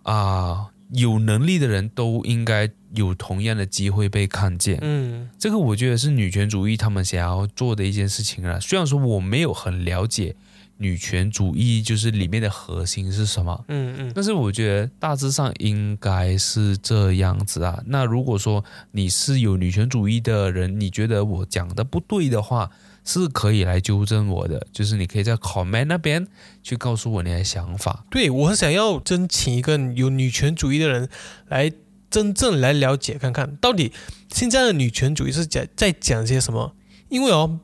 [0.03, 4.77] 啊、有能力的人都应该有同样的机会被看见。
[4.81, 8.59] 嗯这个我觉得是女权主义他们想要做的一件事情啊。
[8.59, 10.35] 虽然说我没有很了解
[10.81, 17.79] 女权主义就是里面的核心是什么，嗯嗯，但是我觉得大致上应该是这样子啊。
[17.85, 22.71] 那如果说你是有女权主义的人，你觉得我讲的不对的话，
[23.05, 26.27] 是可以来纠正我的，就是你可以在 comment 那边
[26.63, 28.03] 去告诉我你的想法。
[28.09, 31.07] 对我很想要真请一个有女权主义的人
[31.47, 31.71] 来
[32.09, 33.91] 真正来了解看看，到底
[34.33, 36.75] 现在的女权主义是讲在讲些什么？
[37.09, 37.59] 因为哦，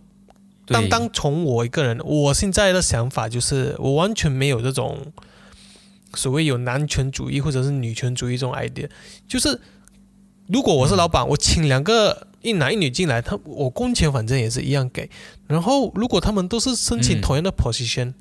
[0.67, 5.13] 对当当从我一个人，我现在的想法就是，我完全没有这种
[6.13, 8.89] 所谓有男权主义或者是女权主义这种 idea。
[9.27, 9.59] 就是
[10.47, 15.09] 如果我是老板，我请两个一男一女进来，他我工钱反正也是一样给。
[15.47, 18.13] 然后如果他们都是申请嗯同样的 position，、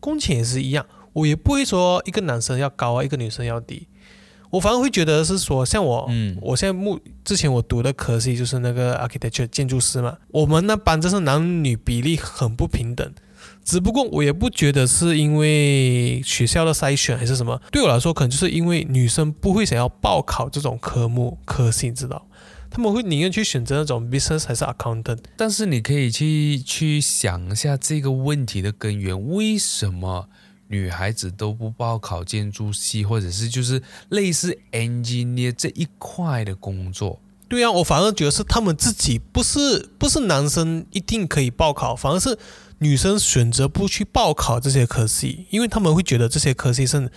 [0.00, 3.86] 工钱也是一样，我也不会说一个男生要高啊，一个女生要低。
[4.52, 13.12] 我反而会觉得是说，像我，嗯我现在目之前我读的科系就是那个 architecture 建筑师嘛，我们那班真是男女比例很不平等。
[13.64, 22.26] 只不过我也不觉得是因为学校的筛选还是什么，对我来说可能就是因为女生不会想要报考这种科目科系，你知道？
[22.70, 25.18] 他们会宁愿去选择那种 business 还是 accountant。
[25.36, 30.28] 但是你可以去去想一下这个问题的根源，为什么
[30.68, 37.20] 女孩子都不报考建筑系，或者是就是类似 engineer 这一块的工作？
[37.48, 42.38] 对啊，我反而觉得是他们自己不是不是男生一定可以报考，反而是
[42.78, 47.10] 女生选择不去报考这些科系，因为他们会觉得这些科系是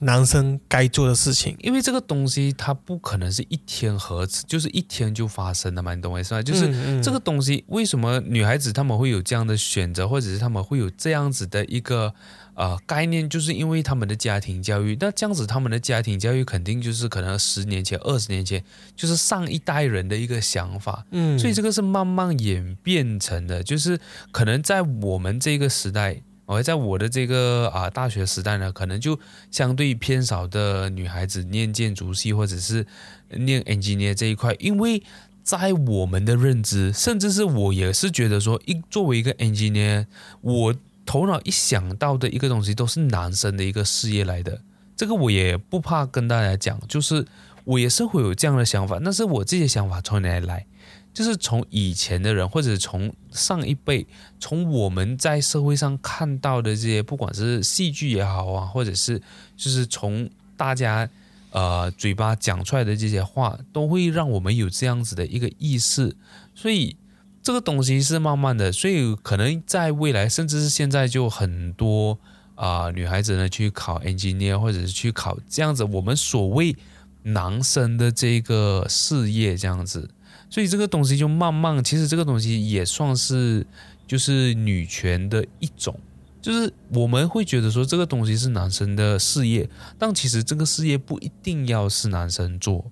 [0.00, 1.56] 男生该做的事情。
[1.60, 6.42] 因为这个东西它不可能是一天合，就是一天就发生的嘛，你懂我意思吗？
[6.42, 12.12] 就是这个东西，为什么女孩子她们会有这样的选择，或者是她们会有这样子的一个
[12.54, 14.96] 呃概念，就是因为他们的家庭教育。
[15.00, 18.62] 那这样子，他们的家庭教育肯定就是可能十年前、二十年前，
[18.94, 21.04] 就是上一代人的一个想法。
[21.10, 23.98] 嗯，所以这个是慢慢演变成的，就是
[24.30, 29.18] 可能在我们这个时代，而在我的这个啊、大学时代呢，可能就
[29.50, 32.86] 相对偏少的女孩子念建筑系或者是
[33.30, 35.02] 念 engineer 这一块，因为
[35.42, 40.06] 在我们的认知，甚至是我也是觉得说，一作为一个 engineer，
[40.40, 44.60] 我头脑一想到的一个东西都是男生的一个事业来的，
[44.96, 47.26] 这个我也不怕跟大家讲，就是
[47.64, 50.66] 我也是会有这样的想法，但是我这些想法从哪里来？
[51.14, 54.06] 就是从以前的人，或者从上一辈，
[54.40, 59.20] 从我们在社会上看到的这些，不管是戏剧也好啊，或者是
[59.54, 61.06] 就是从大家
[61.50, 66.16] 呃嘴巴讲出来的这些话，都会让我们有这样子的一个意识。
[66.54, 66.96] 所以
[67.42, 72.18] 这个东西是慢慢的，所以可能在未来，甚至是现在，就很多
[72.54, 76.76] 啊、女孩子呢去考 engineer，或者是去考这样子我们所谓
[77.24, 80.08] 男生的这个事业这样子。
[80.48, 83.66] 所以这个东西就慢慢，其实这个东西也算是
[84.06, 85.98] 就是女权的一种，
[86.40, 92.84] 就是我们会觉得说这个东西是男生的事业，但其实这个事业不一定要是男生做。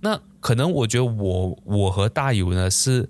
[0.00, 3.08] 那可能我觉得我我和大友呢是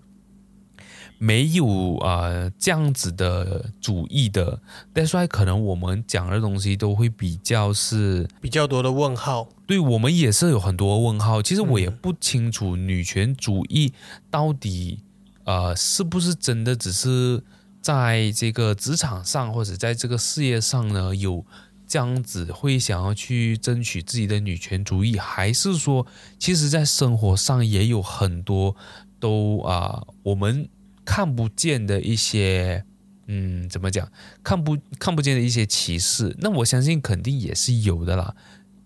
[1.18, 4.60] 没有啊这样子的主义的
[4.94, 9.48] ，That's why 可能我们讲的东西都会比较是比较多的问号。
[9.66, 11.40] 对我们也是有很多问号。
[11.40, 13.94] 其实我也不清楚女权主义
[14.30, 15.00] 到底
[15.44, 17.42] 呃是不是真的只是
[17.80, 21.42] 在这个职场上或者在这个事业上呢有
[21.88, 26.06] 这样子会想要去争取自己的女权主义，还是说
[26.38, 28.76] 其实在生活上也有很多
[29.18, 30.68] 都啊我们。
[31.06, 32.84] 看不见的一些，
[33.28, 34.10] 嗯，怎么讲？
[34.42, 38.34] 看不看不见的一些歧视，那我相信肯定也是有的啦。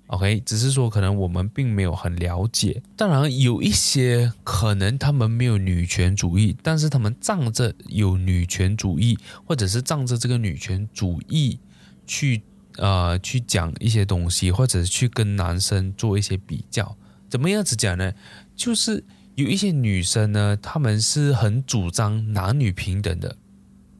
[0.08, 2.82] OK，只是说可能我们并没有很了解。
[2.96, 11.58] 当然，有一些可能他们没有女权主义，但是他们仗着有女权主义，或者是仗着这个女权主义
[12.06, 12.42] 去
[12.76, 16.96] 呃去讲一些东西，或者是去跟男生做一些比较。
[17.28, 18.12] 怎么样子讲呢？
[18.54, 19.02] 就是。
[19.40, 23.36] 有一些女生呢，她们是很主张男女平等的。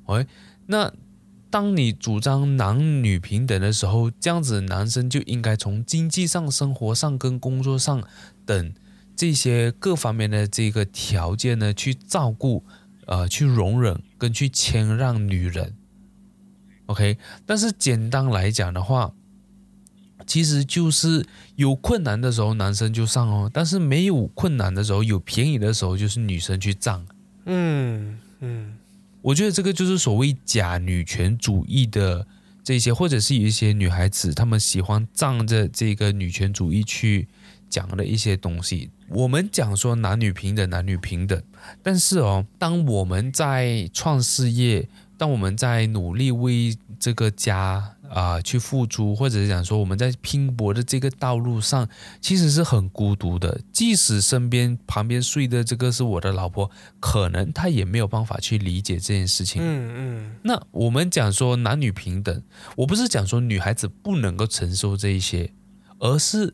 [0.04, 0.26] 哎，
[0.66, 0.92] 那
[1.48, 8.02] 当你主张男女平等的时候，这样子男生就应该从经济上、生活上跟工作上
[8.44, 8.72] 等
[9.16, 12.64] 这些各方面的这个条件呢，去照顾、
[13.06, 15.74] 呃，去容忍跟去谦让女人。
[16.86, 19.12] OK，但是简单来讲的话。
[20.30, 27.04] 其实就是有困难的时候，男生就上哦；但是没有困难的时候，有便宜的时候，就是女生去占。
[27.46, 28.76] 嗯嗯，
[29.22, 32.24] 我觉得这个就是所谓假女权主义的
[32.62, 37.26] 这些，或者是有一些女孩子，她们喜欢仗着这个女权主义去
[37.68, 38.88] 讲的一些东西。
[39.08, 41.42] 我们讲说男女平等，男女平等，
[41.82, 44.88] 但是哦，当我们在创事业，
[45.20, 47.96] 当我们在努力为这个家。
[48.10, 51.88] 啊，去付出，或者是讲说我们在拼搏的这个道路上，
[52.20, 53.60] 其实是很孤独的。
[53.72, 59.62] 即使身边旁边睡的这个是我的老婆，可能她也没有办法去理解这件事情。
[59.64, 60.36] 嗯嗯。
[60.42, 62.42] 那我们讲说男女平等，
[62.78, 65.52] 我不是讲说女孩子不能够承受这一些，
[66.00, 66.52] 而是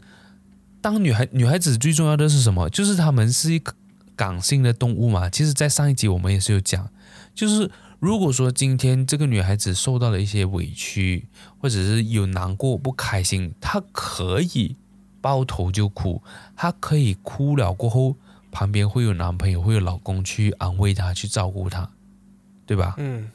[0.83, 2.69] 当女孩女孩子最重要的是什么？
[2.69, 3.73] 就是她们是一个
[4.15, 5.31] 感性的动物嘛。
[5.31, 6.91] 其实，在上一集我们也是有讲，
[7.35, 7.71] 就是。
[8.07, 11.27] 如果说今天这个女孩子受到了一些委屈，
[11.59, 14.77] 或者是有难过、不开心，她可以
[15.21, 16.23] 抱头就哭，
[16.55, 18.15] 她可以哭了过后，
[18.53, 21.91] 旁边会有男朋友、会有老公去安慰她、去照顾她，
[22.65, 22.95] 对吧？
[22.99, 23.29] 嗯。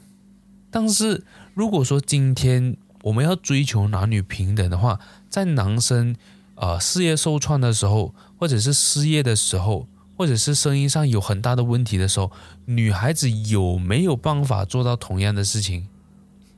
[0.70, 6.16] 但是如果说今天我们要追求男女平等的话，在男生
[6.54, 9.86] 呃事业受创的时候，或者是失业的时候，
[10.22, 12.30] 或者是声音上有很大的问题的时候，
[12.66, 15.88] 女孩子有没有办法做到同样的事情？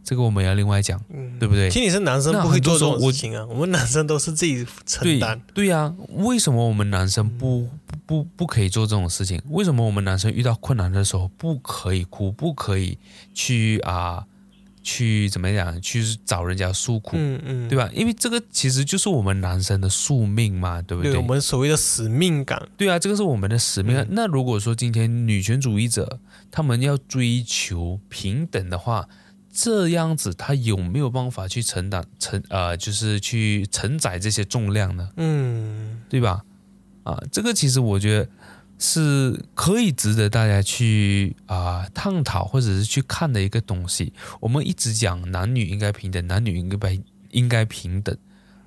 [0.05, 1.03] 这个我们要另外讲，
[1.40, 1.70] 对不对？
[1.70, 5.40] 听你是男生不会做这种事情啊，我们男生都是自己承担。
[5.55, 7.66] 对呀，为什么我们男生不
[8.05, 9.40] 不不可以做这种事情？
[9.48, 12.98] 为什么我们男生遇到困难的时候不可以哭，不可以
[13.33, 14.27] 去啊？
[14.84, 15.80] 去怎么讲？
[15.80, 17.90] 去找人家诉苦，嗯嗯，对吧？
[17.92, 21.16] 因为这个其实就是我们男生的宿命嘛，对不对？
[21.16, 24.06] 我们所谓的使命感，对啊，这个是我们的使命。
[24.10, 26.20] 那如果说今天女权主义者
[26.50, 29.08] 他们要追求平等的话，
[29.50, 35.08] 这样子他有没有办法去承担承呃，就是去承载这些重量呢？
[35.16, 36.44] 嗯，对吧？
[37.04, 38.28] 啊，这个其实我觉得。
[38.78, 44.12] 是可以值得大家去啊探讨或者是去看的一个东西。
[44.40, 46.98] 我们一直讲男女应该平等，男女应该
[47.30, 48.16] 应该平等。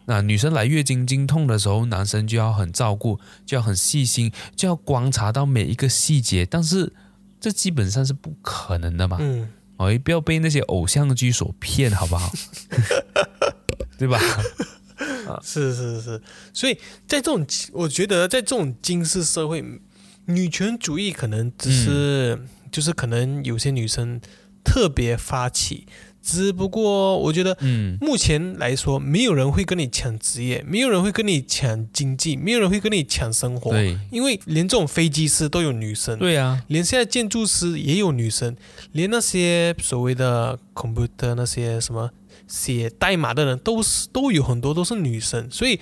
[0.06, 6.46] 那女生来月经经痛的时候，男生就要很照顾，就要很细心，就要观察到每一个细节。
[6.46, 6.94] 但是
[7.42, 9.18] 这基本上是不可能的嘛？
[9.20, 12.32] 嗯，哎，不要被那些偶像剧所骗，好不好？
[14.00, 14.18] 对吧？
[15.28, 16.22] 啊，是是是。
[16.54, 19.62] 所以在这种，我觉得在这种金氏社会。
[20.28, 22.40] 女权主义可能只是，
[22.72, 24.22] 就是可能有些女生
[24.64, 25.88] 特别发起，
[26.22, 38.56] 只不过我觉得，嗯，目前来说，没有人会跟你抢职业，没有人会跟你抢经济，没有人会跟你抢生活，对，因为连这种飞机师都有女生，对啊，连现在建筑师也有女生，
[38.92, 42.12] 连那些所谓的 computer 那些什么。
[42.48, 45.80] 写代码的人都是都有很多都是女生，所以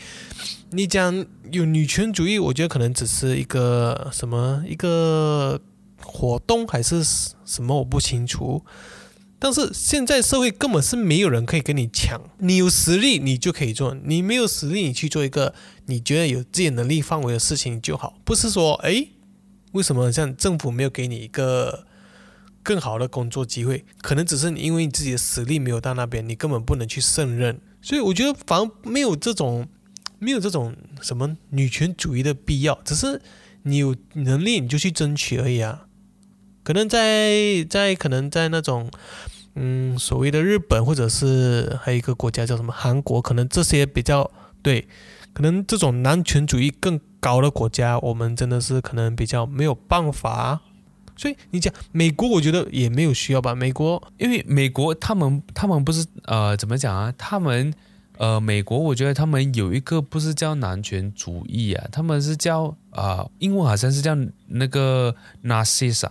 [0.71, 5.61] 你讲有女权主义，我觉得可能只是一个什么一个
[6.01, 8.65] 活动还是什么，我不清楚。
[9.37, 15.53] 但是现在社会根本是没有人可以跟你抢，你有实力你就可以做，你没有实力你去做一个
[15.85, 19.07] 你觉得有自己能力范围的事情就好，不是说哎
[19.73, 21.85] 为什么像政府没有给你一个。
[22.65, 27.61] 更好的工作机会，可能只是你因为你自己的实力没有到那边，你根本不能去胜任。
[27.79, 29.67] 所以我觉得反而没有这种
[30.17, 33.21] 没有这种什么女权主义的必要，只是
[33.61, 35.85] 你有能力你就去争取而已啊。
[36.63, 38.89] 可能在在可能在那种
[39.53, 44.31] 嗯所谓的日本或者是还有一个国家叫什么韩国，可能这些比较
[44.63, 44.87] 对，
[45.33, 50.61] 可能这种男权主义更高的国家，我们真的是可能比较没有办法。
[51.17, 53.55] 所以你讲美国，我觉得也没有需要吧。
[53.55, 57.13] 美国因为美国他们他们不是呃怎么讲啊？
[57.17, 57.73] 他们
[58.17, 64.15] 呃美国，我觉得他们有一个不是叫男权主义啊，他们是叫啊英文好像是叫
[64.47, 66.09] 那个 narcissist。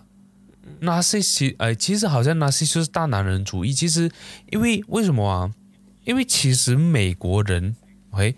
[0.80, 3.72] narcissist 呃其实好像 narcissist 就是大男人主义。
[3.72, 4.10] 其实
[4.50, 5.52] 因为为什么啊？
[6.04, 7.76] 因为其实美国人
[8.10, 8.34] ，OK，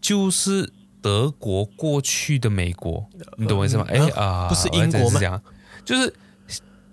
[0.00, 3.06] 就是德国过去的美国，
[3.36, 3.84] 你懂我意思吗？
[3.88, 5.42] 哎啊，不是英国吗
[5.84, 6.12] 就是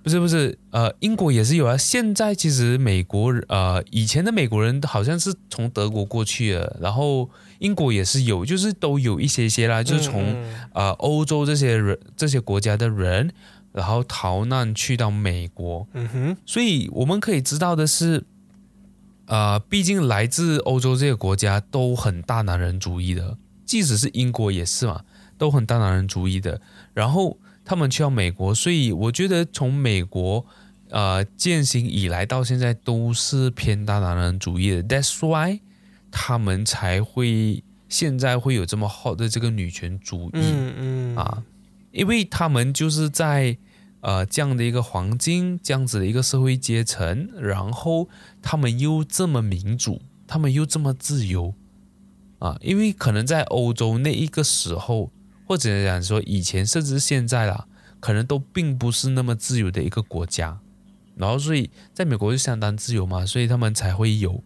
[0.03, 1.77] 不是不是呃，英国也是有啊。
[1.77, 7.29] 现在其实美国呃，以前的美国人好像是从德国过去的，然后
[7.59, 13.31] 英国也是有，就是都有一些些啦，就是从嗯呃欧洲这些人这些国家的人，
[13.71, 18.23] 然后逃难去到美国，嗯哼，所以我们可以知道的是，
[19.27, 23.37] 呃，毕竟来自欧洲这些国家都很大男人主义的，
[23.67, 25.03] 即使是英国也是嘛，
[25.37, 26.59] 都很大男人主义的。
[26.95, 30.45] 然后他们去到美国，所以我觉得从美国
[30.89, 34.83] 呃践行以来到现在都是偏大男人主义的。
[34.83, 35.61] That's why
[36.11, 40.31] 他们才会现在会有这么好的这个女权主义。
[40.33, 41.43] 嗯嗯啊，
[41.91, 43.57] 因为他们就是在
[44.01, 48.09] 呃这样的一个黄金，这样子的一个社会阶层，然后
[48.41, 51.53] 他们又这么民主，他们又这么自由
[52.39, 55.11] 啊，因为可能在欧洲那一个时候，
[55.51, 57.67] 或者讲说以前甚至是现在啦，
[57.99, 60.57] 可能都并不是那么自由的一个国家，
[61.17, 64.41] 然后所以在美国就相当自由嘛，所以他们才会有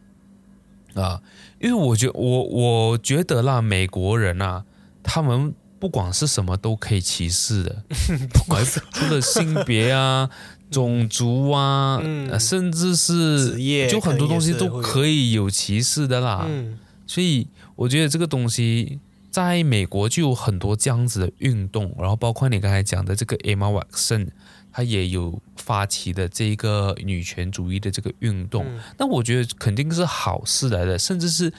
[0.96, 1.22] 啊，
[1.62, 4.66] 因为我觉我我觉得啦，美国人啊，
[5.04, 7.84] 他们不管是什么都可以歧视的，
[8.34, 10.28] 不管是除了性别啊、
[10.72, 12.02] 种族啊，
[12.40, 16.48] 甚至是职业就很多东西都可以有歧视的啦。
[16.50, 19.00] 嗯所以我觉得这个东西
[19.36, 24.30] 在美国就有很多这样子的运动，然后包括你刚才讲的这个 Emma Watson，
[24.72, 28.64] 她也有发起的这个女权主义的这个运动。
[28.66, 31.52] 嗯那我觉得肯定是好事来的，甚至是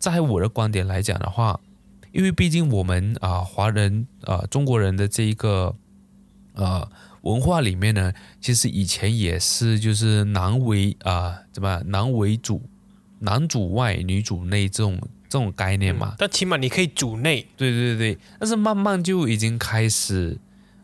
[0.00, 1.60] 在我的观点来讲的话，
[2.10, 5.72] 因为毕竟我们啊、华人啊、中国人的这一个
[6.54, 12.60] 呃文化里面呢，其实以前也是就是男为啊、怎么男为主，
[13.20, 14.98] 男主外女主内这种
[15.32, 16.14] 这种概念嘛。
[16.18, 20.36] 但起码你可以主内，对对对，但是慢慢就已经开始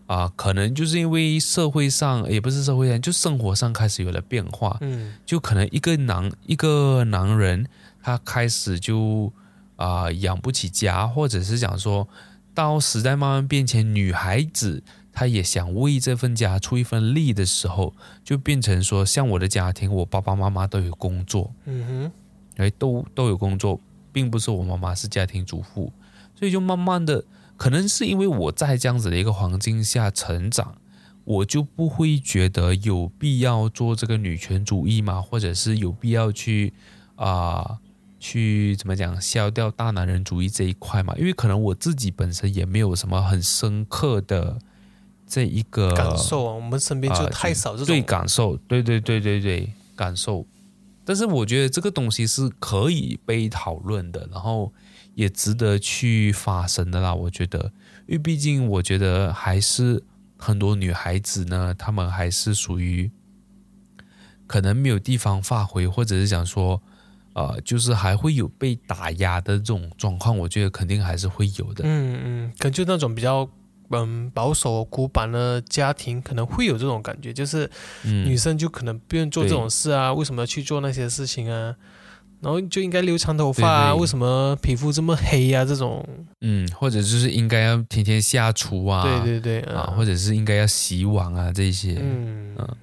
[0.07, 5.13] 啊、可能就是因为社会上也不是社会上，就生活上开始有了变化，嗯。
[5.27, 7.67] 就可能一个男一个男人，
[8.03, 9.31] 他开始就
[9.77, 12.09] 啊、养不起家，或者是讲说
[12.55, 14.83] 到时代慢慢变迁，女孩子
[15.13, 17.95] 她也想为这份家出一份力的时候，
[18.25, 22.13] 就变成说，像我的家庭，我爸爸妈妈都有工作，嗯哼。
[22.57, 23.79] 哎，都都有工作，
[24.19, 25.93] 并不是我妈妈是家庭主妇，
[26.35, 27.25] 所以就慢慢的，
[27.57, 30.75] 可能是因为我在这样子的一个环境下成长，
[31.23, 36.75] 我就不会觉得有必要做这个女权主义嘛，或者是有必要去
[37.15, 37.79] 啊、
[38.19, 44.59] 去怎么讲消掉大男人主义这一块嘛，因为可能我自己本身也没有什么很深刻的
[45.29, 50.45] 这一个，感受啊，我们身边就啊太少这种对感受，对对对对对感受。
[51.09, 54.71] 但是我觉得这个东西是可以被讨论的，然后
[55.15, 57.15] 也值得去发生的啦。
[57.15, 57.73] 我觉得，
[58.07, 60.05] 因为毕竟我觉得还是
[60.37, 63.11] 很多女孩子呢，她们还是属于
[64.47, 66.83] 可能没有地方发挥，或者是讲说，
[67.33, 71.85] 呃，就是还会有被打压的这种状况，我觉得肯定还是会有的。
[71.87, 73.49] 嗯嗯，可能就那种比较
[73.91, 77.69] 嗯保守古板的家庭，可能会有这种感觉，就是
[78.05, 81.75] 嗯，女生就可能不愿做这种事啊，为什么要去做那些事情啊？
[82.41, 84.01] 然后就应该留长头发啊，对对。
[84.01, 85.65] 为什么皮肤这么黑啊？
[85.65, 86.07] 这种，
[86.41, 89.97] 嗯，或者就是应该要天天下厨啊，对对对，啊，嗯。
[89.97, 91.97] 或者是应该要洗碗啊这些。
[92.01, 92.55] 嗯。
[92.57, 92.77] 嗯。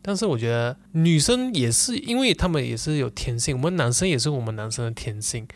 [0.00, 5.46] 但是我觉得女生也是，因为她们也是有天性，我们男生也是我们男生的天性，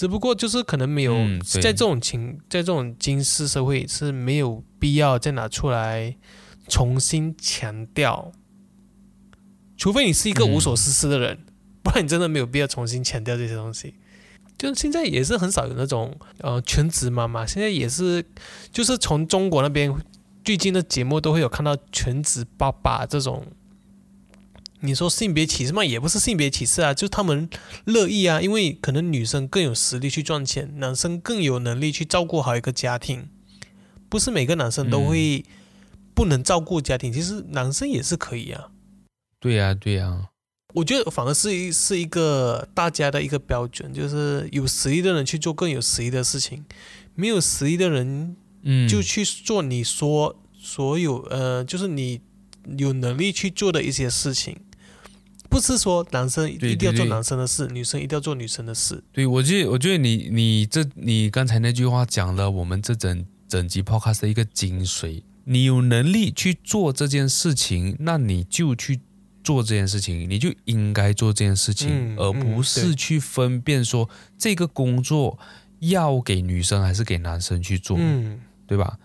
[0.00, 6.16] 只不过就是可能没有、嗯在这种情，在这种今世社会是没有必要再拿出来
[6.68, 8.32] 重新强调，
[9.76, 11.40] 除非你是一个嗯无所事事的人，
[11.82, 13.96] 不然你真的没有必要重新强调这些东西。
[14.56, 18.24] 就现在也是很少有那种呃全职妈妈，现在也是
[18.72, 19.94] 就是从中国那边
[20.42, 23.46] 最近的节目都会有看到全职爸爸这种。
[24.80, 27.48] 你说性别歧视嘛，也不是性别歧视啊，就是他们
[27.84, 33.28] 乐意啊，因为可能女生更有实力去赚钱，男生更有能力去照顾好一个家庭，
[34.08, 35.44] 不是每个男生都会
[36.14, 38.68] 不能照顾家庭，其实男生也是可以啊。
[39.38, 40.28] 对呀、对呀、
[40.74, 46.64] 我觉得反而是一是一个大家的一个标准，就是有实力的人去做更有实力的事情，
[47.14, 52.20] 没有实力的人嗯，就去做你说所有呃，就是你
[52.76, 54.56] 有能力去做的一些事情，
[55.50, 59.02] 不是说男生一定要做男生的事，女生一定要做女生的事。
[59.12, 65.22] 对我觉得，我觉得你你这你刚才那句话讲了我们这整整集 podcast 的一个精髓。
[65.44, 69.00] 你有能力去做这件事情，那你就去
[69.42, 75.36] 做这件事情，你就应该做这件事情，嗯而不是去分辨说这个工作
[75.80, 77.96] 要给女生还是给男生去做。
[77.98, 78.98] 嗯对吧？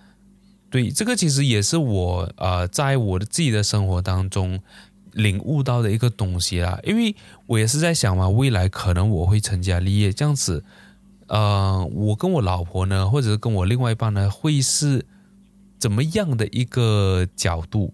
[0.69, 4.59] 对，这个其实也是我呃，在我的自己的生活当中
[5.15, 6.79] 领悟到的一个东西啦。
[6.83, 7.15] 因为
[7.47, 10.63] 我也是在想嘛，未来可能我会成家立业，这样子，
[11.27, 15.05] 呃，我跟我老婆呢，或者是跟我另外一半呢，会是
[15.79, 17.93] 怎么样的一个角度？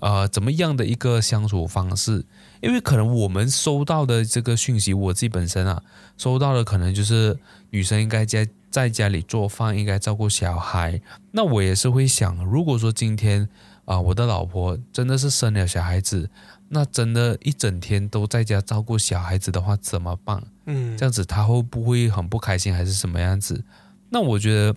[0.00, 2.24] 呃，怎么样的一个相处方式？
[2.60, 5.80] 因为可能我们收到的这个讯息，我自己本身啊，
[6.18, 7.38] 收到的可能就是
[7.70, 11.00] 女生应该在在家里做饭，应该照顾小孩。
[11.30, 13.48] 那我也是会想，如果说今天
[13.84, 16.28] 啊、我的老婆真的是生了小孩子，
[16.74, 20.42] 那真的一整天都在家照顾小孩子的话，怎么办？
[20.64, 23.62] 嗯，这样子他会不会很不开心，还是什么样子？
[24.08, 24.74] 那我觉得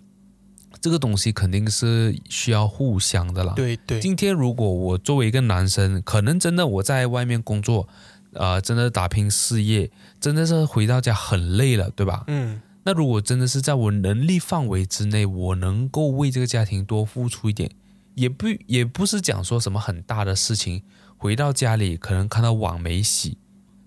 [0.82, 3.54] 这个东西肯定是需要互相的啦。
[3.56, 7.88] 对对，今天如果我作为一个男生，可能真的我在外面工作，
[8.34, 9.90] 呃，真的打拼事业，
[10.20, 12.26] 真的是回到家很累了，对吧？
[12.28, 17.72] 嗯那如果真的是在我能力范围之内，我能够为这个家庭多付出一点，
[18.16, 20.84] 也不也不是讲说什么很大的事情。
[21.18, 23.38] 回到家里可能看到碗没洗，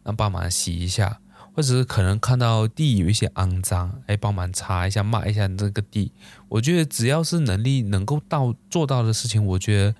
[0.04, 1.20] 那帮忙洗一下，
[1.54, 6.12] 或者是可能看到地有一些肮脏，哎，帮忙擦一下、抹一下这个地。
[6.48, 9.94] 我觉得只要是能力能够到做到的事情，我觉得，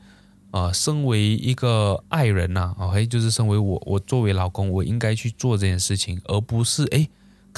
[0.52, 7.08] 呃，身为一个爱人呐、啊，OK，就是身为我，我作为老公，我应该去做这件事情，而不是哎。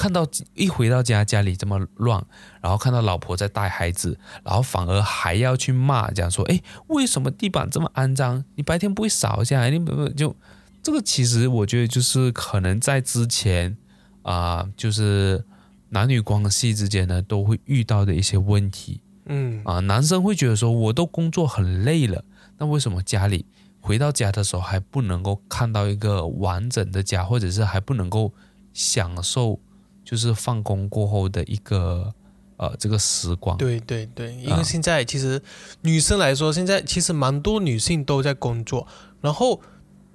[0.01, 2.25] 看到一回到家，家里这么乱，
[2.59, 8.43] 然后看到老婆在带孩子，然后反而还要去骂，讲说，哎，为什么地板这么肮脏？
[8.55, 9.63] 你白天不会扫一下？
[9.69, 10.35] 你不不就
[10.81, 10.99] 这个？
[11.03, 13.77] 其实我觉得就是可能在之前
[14.23, 15.45] 啊、就是
[15.89, 22.25] 男女关系之间呢，都会遇到的一些问题嗯啊、男生会觉得说，我都工作很累了，
[22.57, 23.45] 那为什么家里
[23.79, 28.33] 回到家的时候还不能够看到一个完整的家，或者是还不能够
[28.73, 29.59] 享受？
[30.11, 32.13] 就是放工过后的一个
[32.57, 33.55] 呃这个时光。
[33.57, 35.41] 对对对，因啊为现在其实
[35.83, 38.85] 女生来说，现在其实蛮多女性都在工作，
[39.21, 39.61] 然后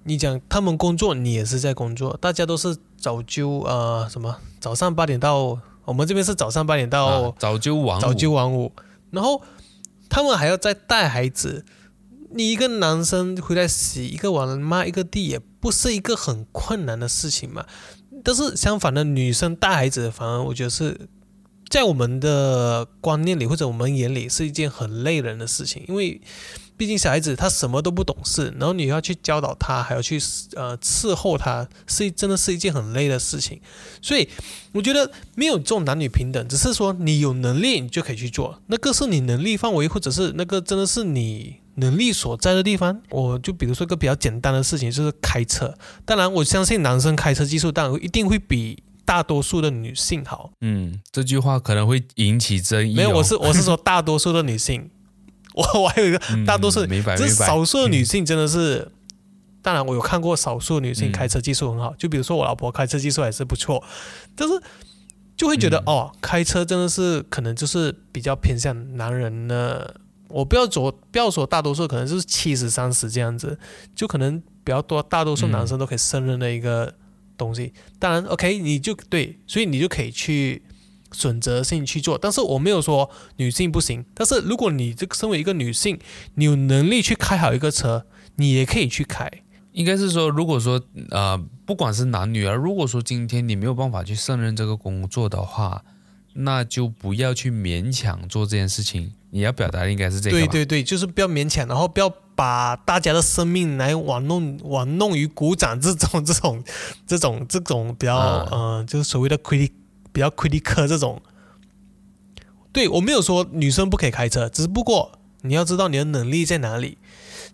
[0.05, 8.71] 你讲她们工作，你也是在工作，大家都是早就呃什么早上八点到，我们这边是早上八点到啊早九晚，早九晚五，
[9.11, 9.41] 然后
[10.11, 11.65] 他们还要再带孩子。
[12.29, 17.65] 你一个男生回来洗一个碗、抹一个地，也不是一个很困难的事情嘛。
[18.27, 21.09] 但是相反的，女生带孩子，反而我觉得是
[21.69, 26.21] 在我们的观念里或者我们眼里是一件很累人的事情，因为
[26.77, 30.21] 毕竟小孩子他什么都不懂事，然后你要去教导他，还要去
[30.57, 33.61] 呃伺候他，是真的是一件很累的事情。
[34.03, 34.29] 所以
[34.73, 43.01] 我觉得没有这种男女平等，只是说你有能力你就可以去做，那个是你能力范围，或者是那个真的是你能力所在的地方。
[43.11, 45.75] 我就比如说一个比较简单的事情，就是开车。
[46.05, 50.51] 当然，我相信男生开车技术当然一定会比大多数的女性好。
[50.61, 52.97] 嗯，这句话可能会引起争议、哦。
[52.97, 54.91] 没有，我是我是说 大多数的女性，
[55.55, 56.85] 我我还有一个嗯大多数。
[56.87, 58.93] 这少数的女性真的是。
[59.63, 63.83] 当然，我有看过少数女性嗯开车技术很好，就比如说我老婆开车技术还是不错，
[64.37, 64.55] 但是
[65.37, 69.85] 就会觉得、嗯哦，开车真的是可能就是比较偏向男人呢。
[70.29, 73.59] 我不要说不要说大多数，可能就是七十三十这样子，
[73.95, 76.95] 就可能比较多大多数男生都可以胜任的一个
[77.37, 77.73] 东西。
[77.99, 80.63] 当然，OK，你就对，所以你就可以去
[81.13, 82.19] 选择性去做。
[82.19, 85.99] 但是我没有说女性不行，但是如果你这个身为一个女性，
[86.35, 88.07] 你有能力去开好一个车，
[88.37, 89.31] 你也可以去开。
[89.73, 95.85] 应该是说，如果说呃，不管是男女啊，如果说今天你没有办法去胜任这个工作的话，
[96.33, 99.13] 那就不要去勉强做这件事情。
[99.37, 106.65] 你要表达的应该是这个对对对，就是不要勉强，然后不要把大家的生命来玩弄玩弄于股掌这种这种
[107.07, 108.17] 这种这种比较、
[108.51, 109.73] 嗯呃，就是所谓的 critic
[110.11, 111.21] 比较 critical 这种。
[112.73, 116.97] 对我没有说女生不可以开车，只不过你要知道你的能力在哪里。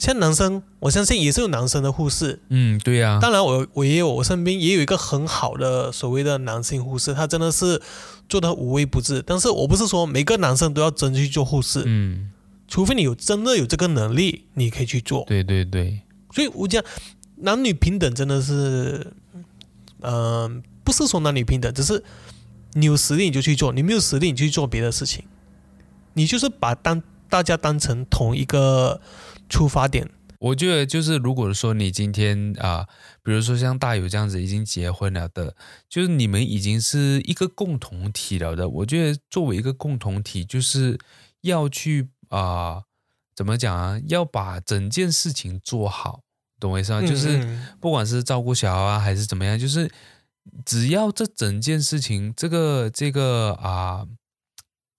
[0.02, 7.80] 像男生，我相信也是有男生的护士，嗯，对呀、当然我我也有我身边也有一个很好的所谓的男性护士，他真的是
[8.28, 9.22] 做的无微不至。
[9.24, 12.32] 但是我不是说每个男生都要争去做护士，嗯，
[12.66, 15.24] 除非你有真的有这个能力，你可以去做。
[15.28, 16.00] 对对对，
[16.32, 16.82] 所以我讲
[17.36, 19.06] 男女平等真的是，
[20.00, 22.02] 嗯、不是说男女平等，只是
[22.72, 25.22] 你有实力你就去做，你没有实力你去做别的事情，
[26.14, 29.00] 你就是把当大家当成同一个
[29.52, 30.10] 出发点。
[30.38, 32.88] 我觉得就是，如果说你今天啊、
[33.22, 35.54] 比如说像大友这样子已经结婚了的，
[35.88, 38.68] 就是你们已经是一个共同体了的。
[38.68, 40.98] 我觉得作为一个共同体，就是
[41.42, 42.82] 要去啊、
[43.36, 44.00] 怎么讲啊？
[44.08, 46.22] 要把整件事情做好，
[46.58, 47.00] 懂我意思吗？
[47.06, 49.88] 就是嗯不管是照顾小孩啊，还是怎么样，就是
[50.64, 54.04] 只要这整件事情，这个这个啊、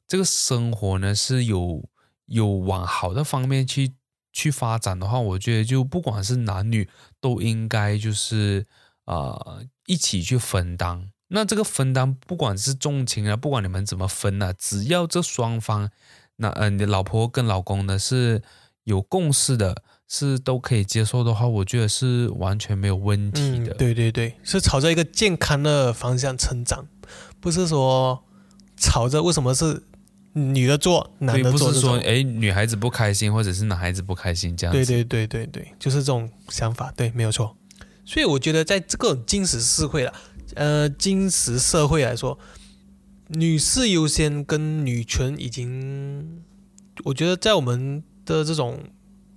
[0.08, 1.84] 这个生活呢是有
[2.28, 3.92] 有往好的方面去
[4.34, 6.90] 去发展的话，我觉得就不管是男女
[7.22, 8.66] 都应该就是
[9.06, 11.12] 呃一起去分担。
[11.30, 15.90] 那这个分担，不管是重情啊，不管你们怎么分啊，只要这双方，
[16.36, 18.42] 那呃你老婆跟老公呢是
[18.84, 26.88] 有共识的，是都可以接受的话，我觉得是完全没有问题的。，对对对，是朝着一个健康的方向成长，
[27.40, 28.24] 不是说
[28.78, 29.84] 朝着为什么是
[30.34, 31.80] 女的做，男的做不是。
[31.80, 34.86] 说哎女孩子不开心，或者是男孩子不开心这样子。
[34.86, 37.56] 对对对对对，就是这种想法，对，没有错。
[38.06, 40.14] 所以我觉得在这个金石社会了，
[40.56, 42.38] 呃，金石社会来说，
[43.30, 46.44] 女士优先跟女权已经，
[47.06, 48.84] 我觉得在我们的这种，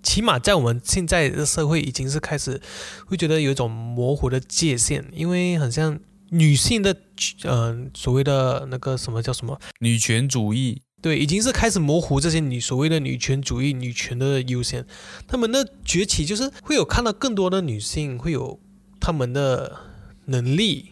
[0.03, 2.61] 起码在我们现在的社会已经是开始
[3.07, 6.97] 会觉得有一种模糊的界限，因为很像女性的，
[7.45, 14.85] 嗯、所谓的那个什么叫什么女权主义，对，已经是开始模糊这些女所谓的女权主义、女权的优先，
[15.29, 18.59] 他们的崛起就是会有看到更多的女性会有
[18.99, 19.77] 她们的
[20.25, 20.87] 能力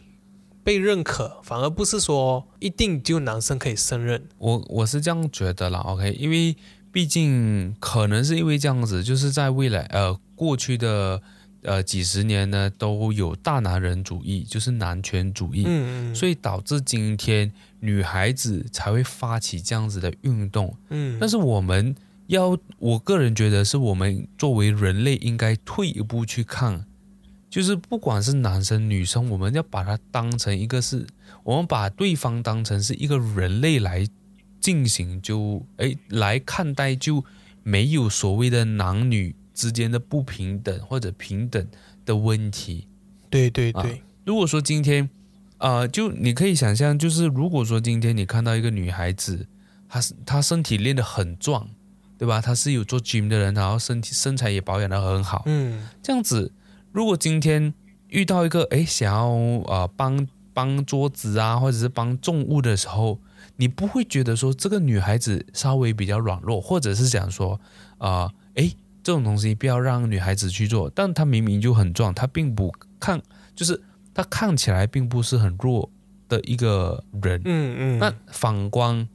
[0.62, 4.28] 被认可，反而不是说一定就男生可以胜任。
[4.38, 6.54] 我我是这样觉得啦，OK，因为
[6.92, 11.20] 毕竟可能是因为这样子，就是在未来呃过去的
[11.62, 17.50] 呃几十年呢，都有大男人主义，就是男权主义，嗯嗯，所以导致今天
[17.84, 20.74] 女孩子才会发起这样子的运动。
[20.88, 21.94] 嗯，但是我们
[22.28, 26.86] 要，我个人觉得是我们作为人类应该退一步去看，
[27.50, 31.06] 就是不管是男生女生，我们要把它当成一个是，
[31.42, 34.06] 我们把对方当成是一个人类来
[34.58, 37.22] 进行就，诶来看待，就
[37.62, 41.66] 没有所谓的男女之间的不平等或者平等
[42.06, 42.88] 的问题。
[43.28, 45.10] 对对对，如果说今天，
[45.58, 49.46] 呃，就你可以想象，就是如果说今天你看到一个女孩子，
[49.88, 51.68] 她是她身体练得很壮，
[52.18, 52.40] 对吧？
[52.40, 56.52] 她是有做 gym 的人，然后身体身材也保养得很好，嗯这样子，
[56.92, 57.72] 如果今天
[58.08, 63.18] 遇到一个诶想要呃帮帮桌子啊，或者是帮重物的时候，
[63.56, 67.58] 你不会觉得说这个女孩子稍微比较软弱，或者是想说
[67.98, 73.20] 啊，诶这种东西不要让女孩子去做，但她明明就很壮，她并不看，
[73.54, 73.80] 就是
[74.14, 75.90] 她看起来并不是很弱
[76.28, 79.08] 的一个人，嗯嗯，那反观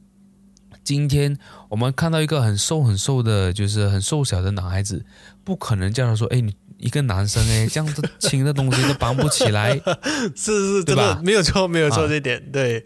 [0.83, 1.37] 今天
[1.69, 5.05] 我们看到一个很瘦很瘦的，就是很瘦小的男孩子，
[5.43, 9.79] 不可能叫他说：“哎，你一个男生哎，这样子轻的东西都搬不起来。
[10.35, 11.21] 是是对吧？
[11.23, 12.85] 没有错，没有错啊这一点，对，”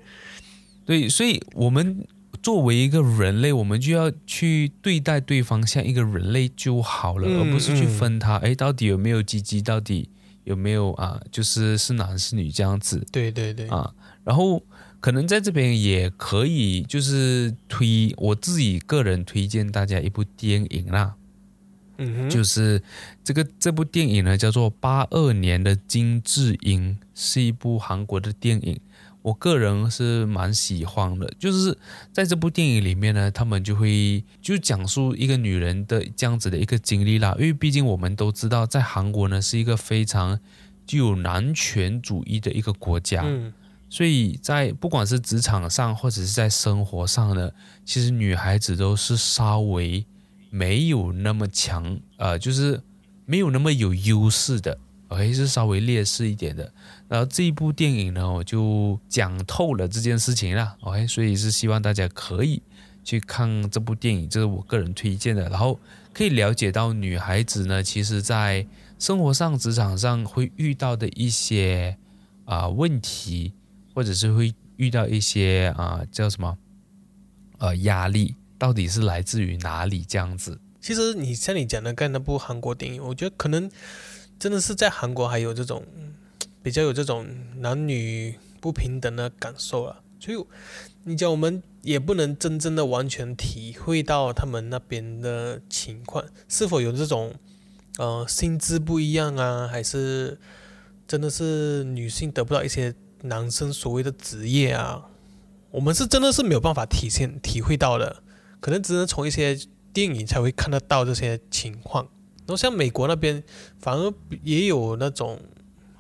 [0.85, 2.05] 对，所以我们
[2.41, 7.89] 作为一个人类，我们就要去对待对方像一个人类就好了，嗯而不是去嗯。
[7.97, 10.09] 分他哎，到底有没有鸡鸡，到底
[10.43, 13.05] 有没有啊，就是是男是女这样子。
[13.11, 14.61] 对对对，啊，然后
[14.99, 21.15] 可能在这边也可以就是推我自己个人推荐大家一部电影啦，
[21.97, 22.81] 嗯哼，就是
[23.23, 28.79] 这个这部电影呢叫做八二年的金智英，是一部韩国的电影。
[29.23, 31.75] 我个人是蛮喜欢的，就是
[32.11, 37.33] 在这部电影里面呢，他们就会就讲述一个女人的这样子的一个经历啦。
[37.39, 40.39] 因为毕竟我们都知道，在韩国呢是一个非常
[40.85, 43.51] 具有男权主义的一个国家，嗯
[43.89, 47.51] 所以在不管是职场上或者是在生活上呢，
[47.85, 50.03] 其实女孩子都是稍微
[50.49, 52.81] 没有那么强，呃，就是
[53.25, 54.77] 没有那么有优势的
[55.09, 56.73] ，OK，是稍微劣势一点的。
[57.13, 62.59] 然后这一部电影呢，我就讲透了这件事情啦，OK，所以是希望大家可以
[63.03, 65.79] 去看这部电影，这是我个人推荐的，然后
[66.11, 68.65] 可以了解到女孩子呢，其实在
[68.97, 71.95] 生活上、职场上会遇到的一些
[72.45, 73.53] 啊、问题。
[73.95, 76.57] 或者是会遇到一些啊、叫什么
[77.59, 80.59] 呃压力，到底是来自于哪里这样子？
[80.81, 83.69] 其实你像你讲的刚才那部韩国电影，我觉得可能
[84.39, 85.85] 真的是在韩国还有这种
[86.63, 89.99] 比较有这种男女不平等的感受啊。
[90.19, 90.43] 所以
[91.03, 97.35] 你讲我们也不能真正的完全体会到他们那边的情况，是否有这种
[97.97, 100.39] 呃薪资不一样啊，还是
[101.05, 105.09] 真的是女性得不到一些男生所谓的职业啊？
[105.71, 108.23] 我们是真的是没有办法体现体会到的，
[108.61, 109.59] 可能只能从一些
[109.91, 112.05] 电影才会看得到这些情况。
[112.45, 113.43] 然后像美国那边，
[113.79, 115.39] 反而也有那种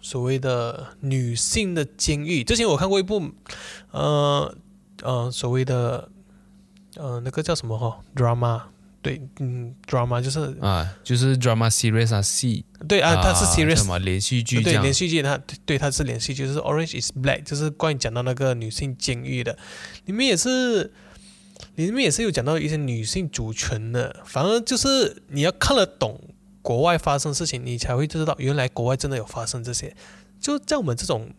[0.03, 2.43] 所谓的女性的监狱。
[2.43, 3.31] 之前我看过一部，
[3.89, 4.55] 呃
[5.01, 6.07] 呃，所谓的
[6.97, 8.61] 呃那个叫什么哈，drama，
[9.01, 19.57] 对，嗯，drama 就是啊，就是 drama series 啊，戏，对啊，它是 series 什么连续剧对，连续剧它对它是连续剧，就是 Orange is Black，就是关于讲到那个女性监狱的，
[20.05, 20.93] 里面也是。
[21.75, 26.19] 里面也是有讲到一些女性主权的，反而就是你要看得懂
[26.63, 29.95] 国外发生事情，你才会知道原来国外真的有发生这些。
[30.41, 31.29] 就在我们这种，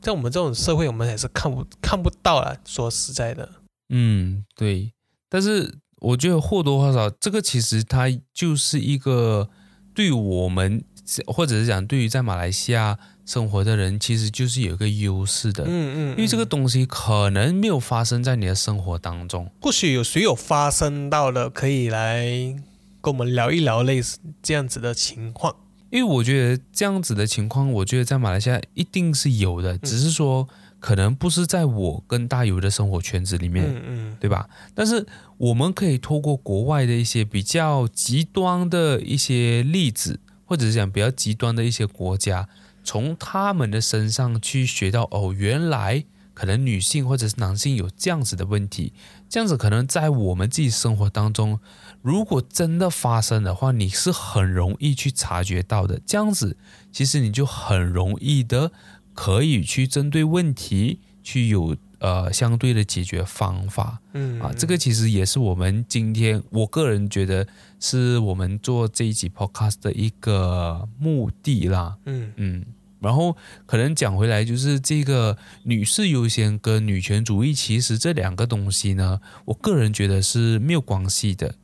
[0.00, 2.56] 在我们这种社会，我们也是看不看不到啊。
[2.64, 3.48] 说实在的，
[3.90, 4.92] 嗯，对。
[5.28, 9.50] 但是我觉得或多或少，这个其实它就是一个
[9.94, 10.82] 对我们，
[11.26, 15.64] 或者是讲对于在马来西亚生活的人，其实就是有一个优势的。
[15.64, 19.48] 嗯嗯，因为这个东西可能没有发生在你的生活当中。
[19.60, 22.56] 或许有谁有发生到的，可以来
[23.00, 25.54] 跟我们聊一聊类似这样子的情况。
[25.90, 30.48] 因为我觉得这样子的情况，我觉得在马来西亚一定是有的，只是说
[30.78, 34.48] 可能不是在我跟大游的生活圈子里面，嗯嗯，对吧？
[34.72, 35.04] 但是
[35.36, 42.48] 我们可以透过国外的一些比较极端的一些例子，或者是讲比较极端的一些国家，
[42.84, 48.92] 从他们的身上去学到哦，原来可能女性或者是男性有这样子的问题，
[49.28, 51.58] 这样子可能在我们自己生活当中，
[52.02, 56.00] 如果真的发生的话，你是很容易去察觉到的。
[56.06, 56.56] 这样子，
[56.90, 58.72] 其实你就很容易的
[59.12, 64.00] 可以去针对问题去有呃相对的解决方法。
[64.14, 67.46] 嗯啊，这个其实也是我们今天我个人觉得
[67.78, 71.98] 是我们做这一集 podcast 的一个目的啦。
[72.06, 72.64] 嗯嗯，
[73.00, 73.36] 然后
[73.66, 81.54] 可能讲回来，就是这个女士优先跟女权主义，其实这两个东西呢，我个人觉得是没有关系的，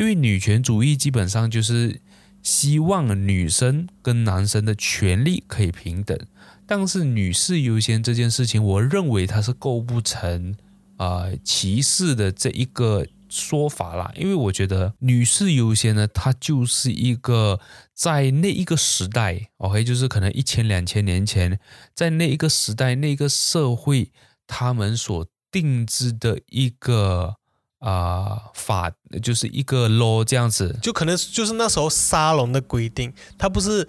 [0.00, 2.00] 因为女权主义基本上就是
[2.42, 6.18] 希望女生跟男生的权利可以平等，
[6.66, 10.56] 但是女士优先这件事情，我认为它是构不成
[10.96, 17.60] 呃歧视的这一个说法啦，因为我觉得女士优先呢，它就是一个
[17.92, 21.60] 在那一个时代，OK，就是可能一千两千年前，
[21.94, 24.10] 在那一个时代、那个社会，
[24.46, 27.36] 他们所定制的一个
[27.80, 30.78] 啊、法，就是一个 law 这样子。
[30.80, 33.86] 就可能就是那时候沙龙的规定，它不是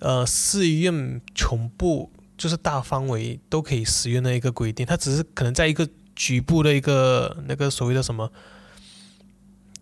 [0.00, 8.30] 呃市医院全部就是大范围都可以使用的一个规定，它只是可能在一个局部的一个那个所谓的什么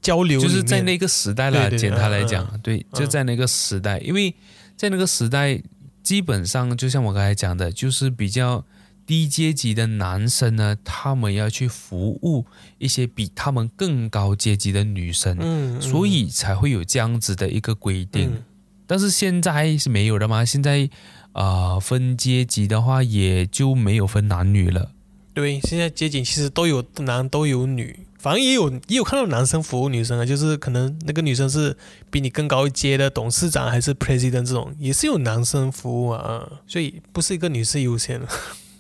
[0.01, 4.35] 交流，就是在那个时代了，简单来嗯讲，对，就在那个时代，因为
[4.77, 5.63] 在那个时代，
[6.03, 8.65] 基本上就像我刚才讲的，就是比较
[9.07, 12.47] 低阶级的男生呢，他们要去服务
[12.79, 18.31] 一些比他们更高阶级的女生，嗯，嗯所以才会有这样子的一个规定。
[18.31, 18.43] 嗯
[18.85, 20.45] 但是现在是没有的吗？
[20.45, 20.91] 现在
[21.33, 24.91] 啊、呃分阶级的话，也就没有分男女了。
[25.33, 31.75] 对，现在街景其实都有男都有女，反正也有也有看到男生服务女生啊，就是可能那个女生是
[32.11, 38.21] 比你更高一阶的董事长还是 president 这种，也是有男生服务啊，所以不是一个女士优先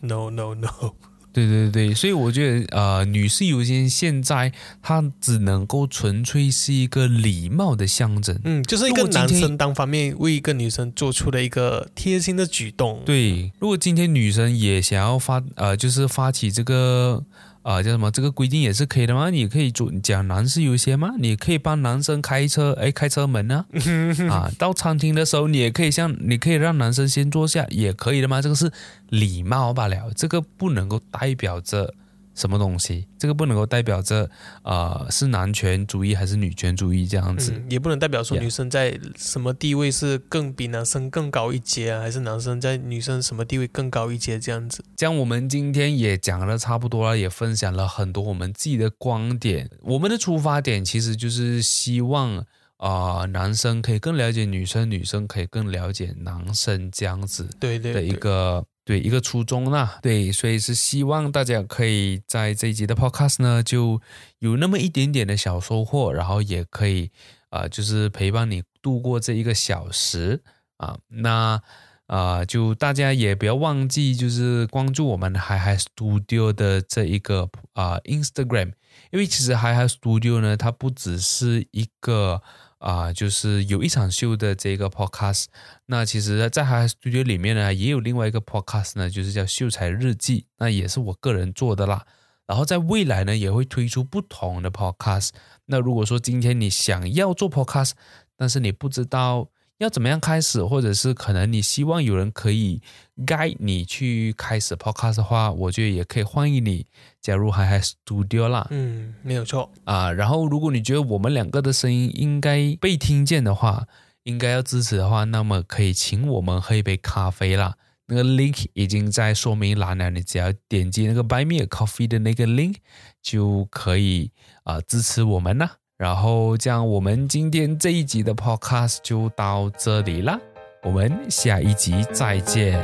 [0.03, 0.69] ，no no no，
[1.33, 8.39] 对对对，所以我觉得呃，女士优先现在它只能够纯粹是一个礼貌的象征。
[8.45, 17.25] 嗯，就是一个男生单方面为一个女生做出的一个贴心的举动，对，如果今天女生也想要发呃，就是发起这个
[17.63, 19.31] 呃叫什么这个规定也是可以的吗？
[19.31, 21.11] 你可以主讲男士优先吗？
[21.19, 23.65] 你可以帮男生开车，哎，开车门呢、
[24.31, 24.51] 啊？
[24.59, 28.43] 到餐厅的时候，你也可以像你可以让男生先坐下，也可以的吗？
[28.43, 28.71] 这个是
[29.09, 31.95] 礼貌罢了，这个不能够代表着
[32.35, 34.28] 什么东西，这个不能够代表着
[34.62, 37.53] 呃是男权主义还是女权主义这样子。
[37.55, 44.85] 嗯，也不能代表说女生在什么地位是更比男生更高一阶啊，还是男生在女生什么地位更高一阶这样子。
[44.97, 49.70] 这样我们今天也讲了差不多了，也分享了很多我们自己的观点。
[49.83, 52.39] 我们的出发点其实就是希望
[52.78, 59.99] 啊、呃男生可以更了解女生，女生可以更了解男生这样子对对的一对个对一个初衷啦。
[60.03, 64.01] 对，所以是希望大家可以在这一集的 podcast 呢，就
[64.39, 67.11] 有那么一点点的小收获，然后也可以
[67.51, 70.43] 啊、就是陪伴你度过这一个小时
[70.78, 70.99] 啊。
[71.09, 71.62] 那
[72.07, 78.72] 啊，就大家也不要忘记，就是关注我们 Hi Hi Studio 的这一个啊 Instagram，
[79.11, 82.43] 因为其实 Hi Hi Studio 呢，它不只是一个
[82.83, 85.47] 啊，就是有一场秀的这个 podcast，
[85.87, 92.05] 那其实在他 studio 里面呢，也有另外一个 podcast 呢，就是叫秀才日记，那也是我个人做的啦。
[92.45, 95.30] 然后在未来呢，也会推出不同的 podcast。
[95.66, 97.93] 那如果说今天你想要做 podcast，
[98.37, 99.49] 但是你不知道
[99.83, 102.80] 要怎么样开始，或者是可能你希望有人可以
[103.26, 106.87] guide 你去开始 podcast 的话，我觉得也可以欢迎你
[107.20, 108.64] 加入海海 Studio 啦。
[108.70, 110.12] 嗯，没有错啊。
[110.12, 113.89] 然后如果你觉得我们两个的声音应该被听见的话，
[114.22, 117.76] 应该要支持的话，那么可以请我们喝一杯咖啡啦。
[118.07, 122.76] 那个 link 已经在说明栏了，你只要点击那个 Buy Me a Coffee 的那个 link
[123.20, 124.30] 就可以
[124.62, 125.78] 啊支持我们啦。
[125.99, 130.38] 然后这样，我们今天这一集的 podcast 就到这里啦，
[130.82, 132.78] 我们下一集再见，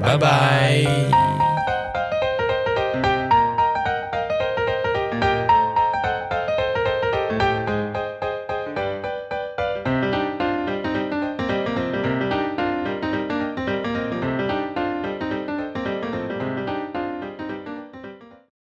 [0.00, 1.39] 拜拜。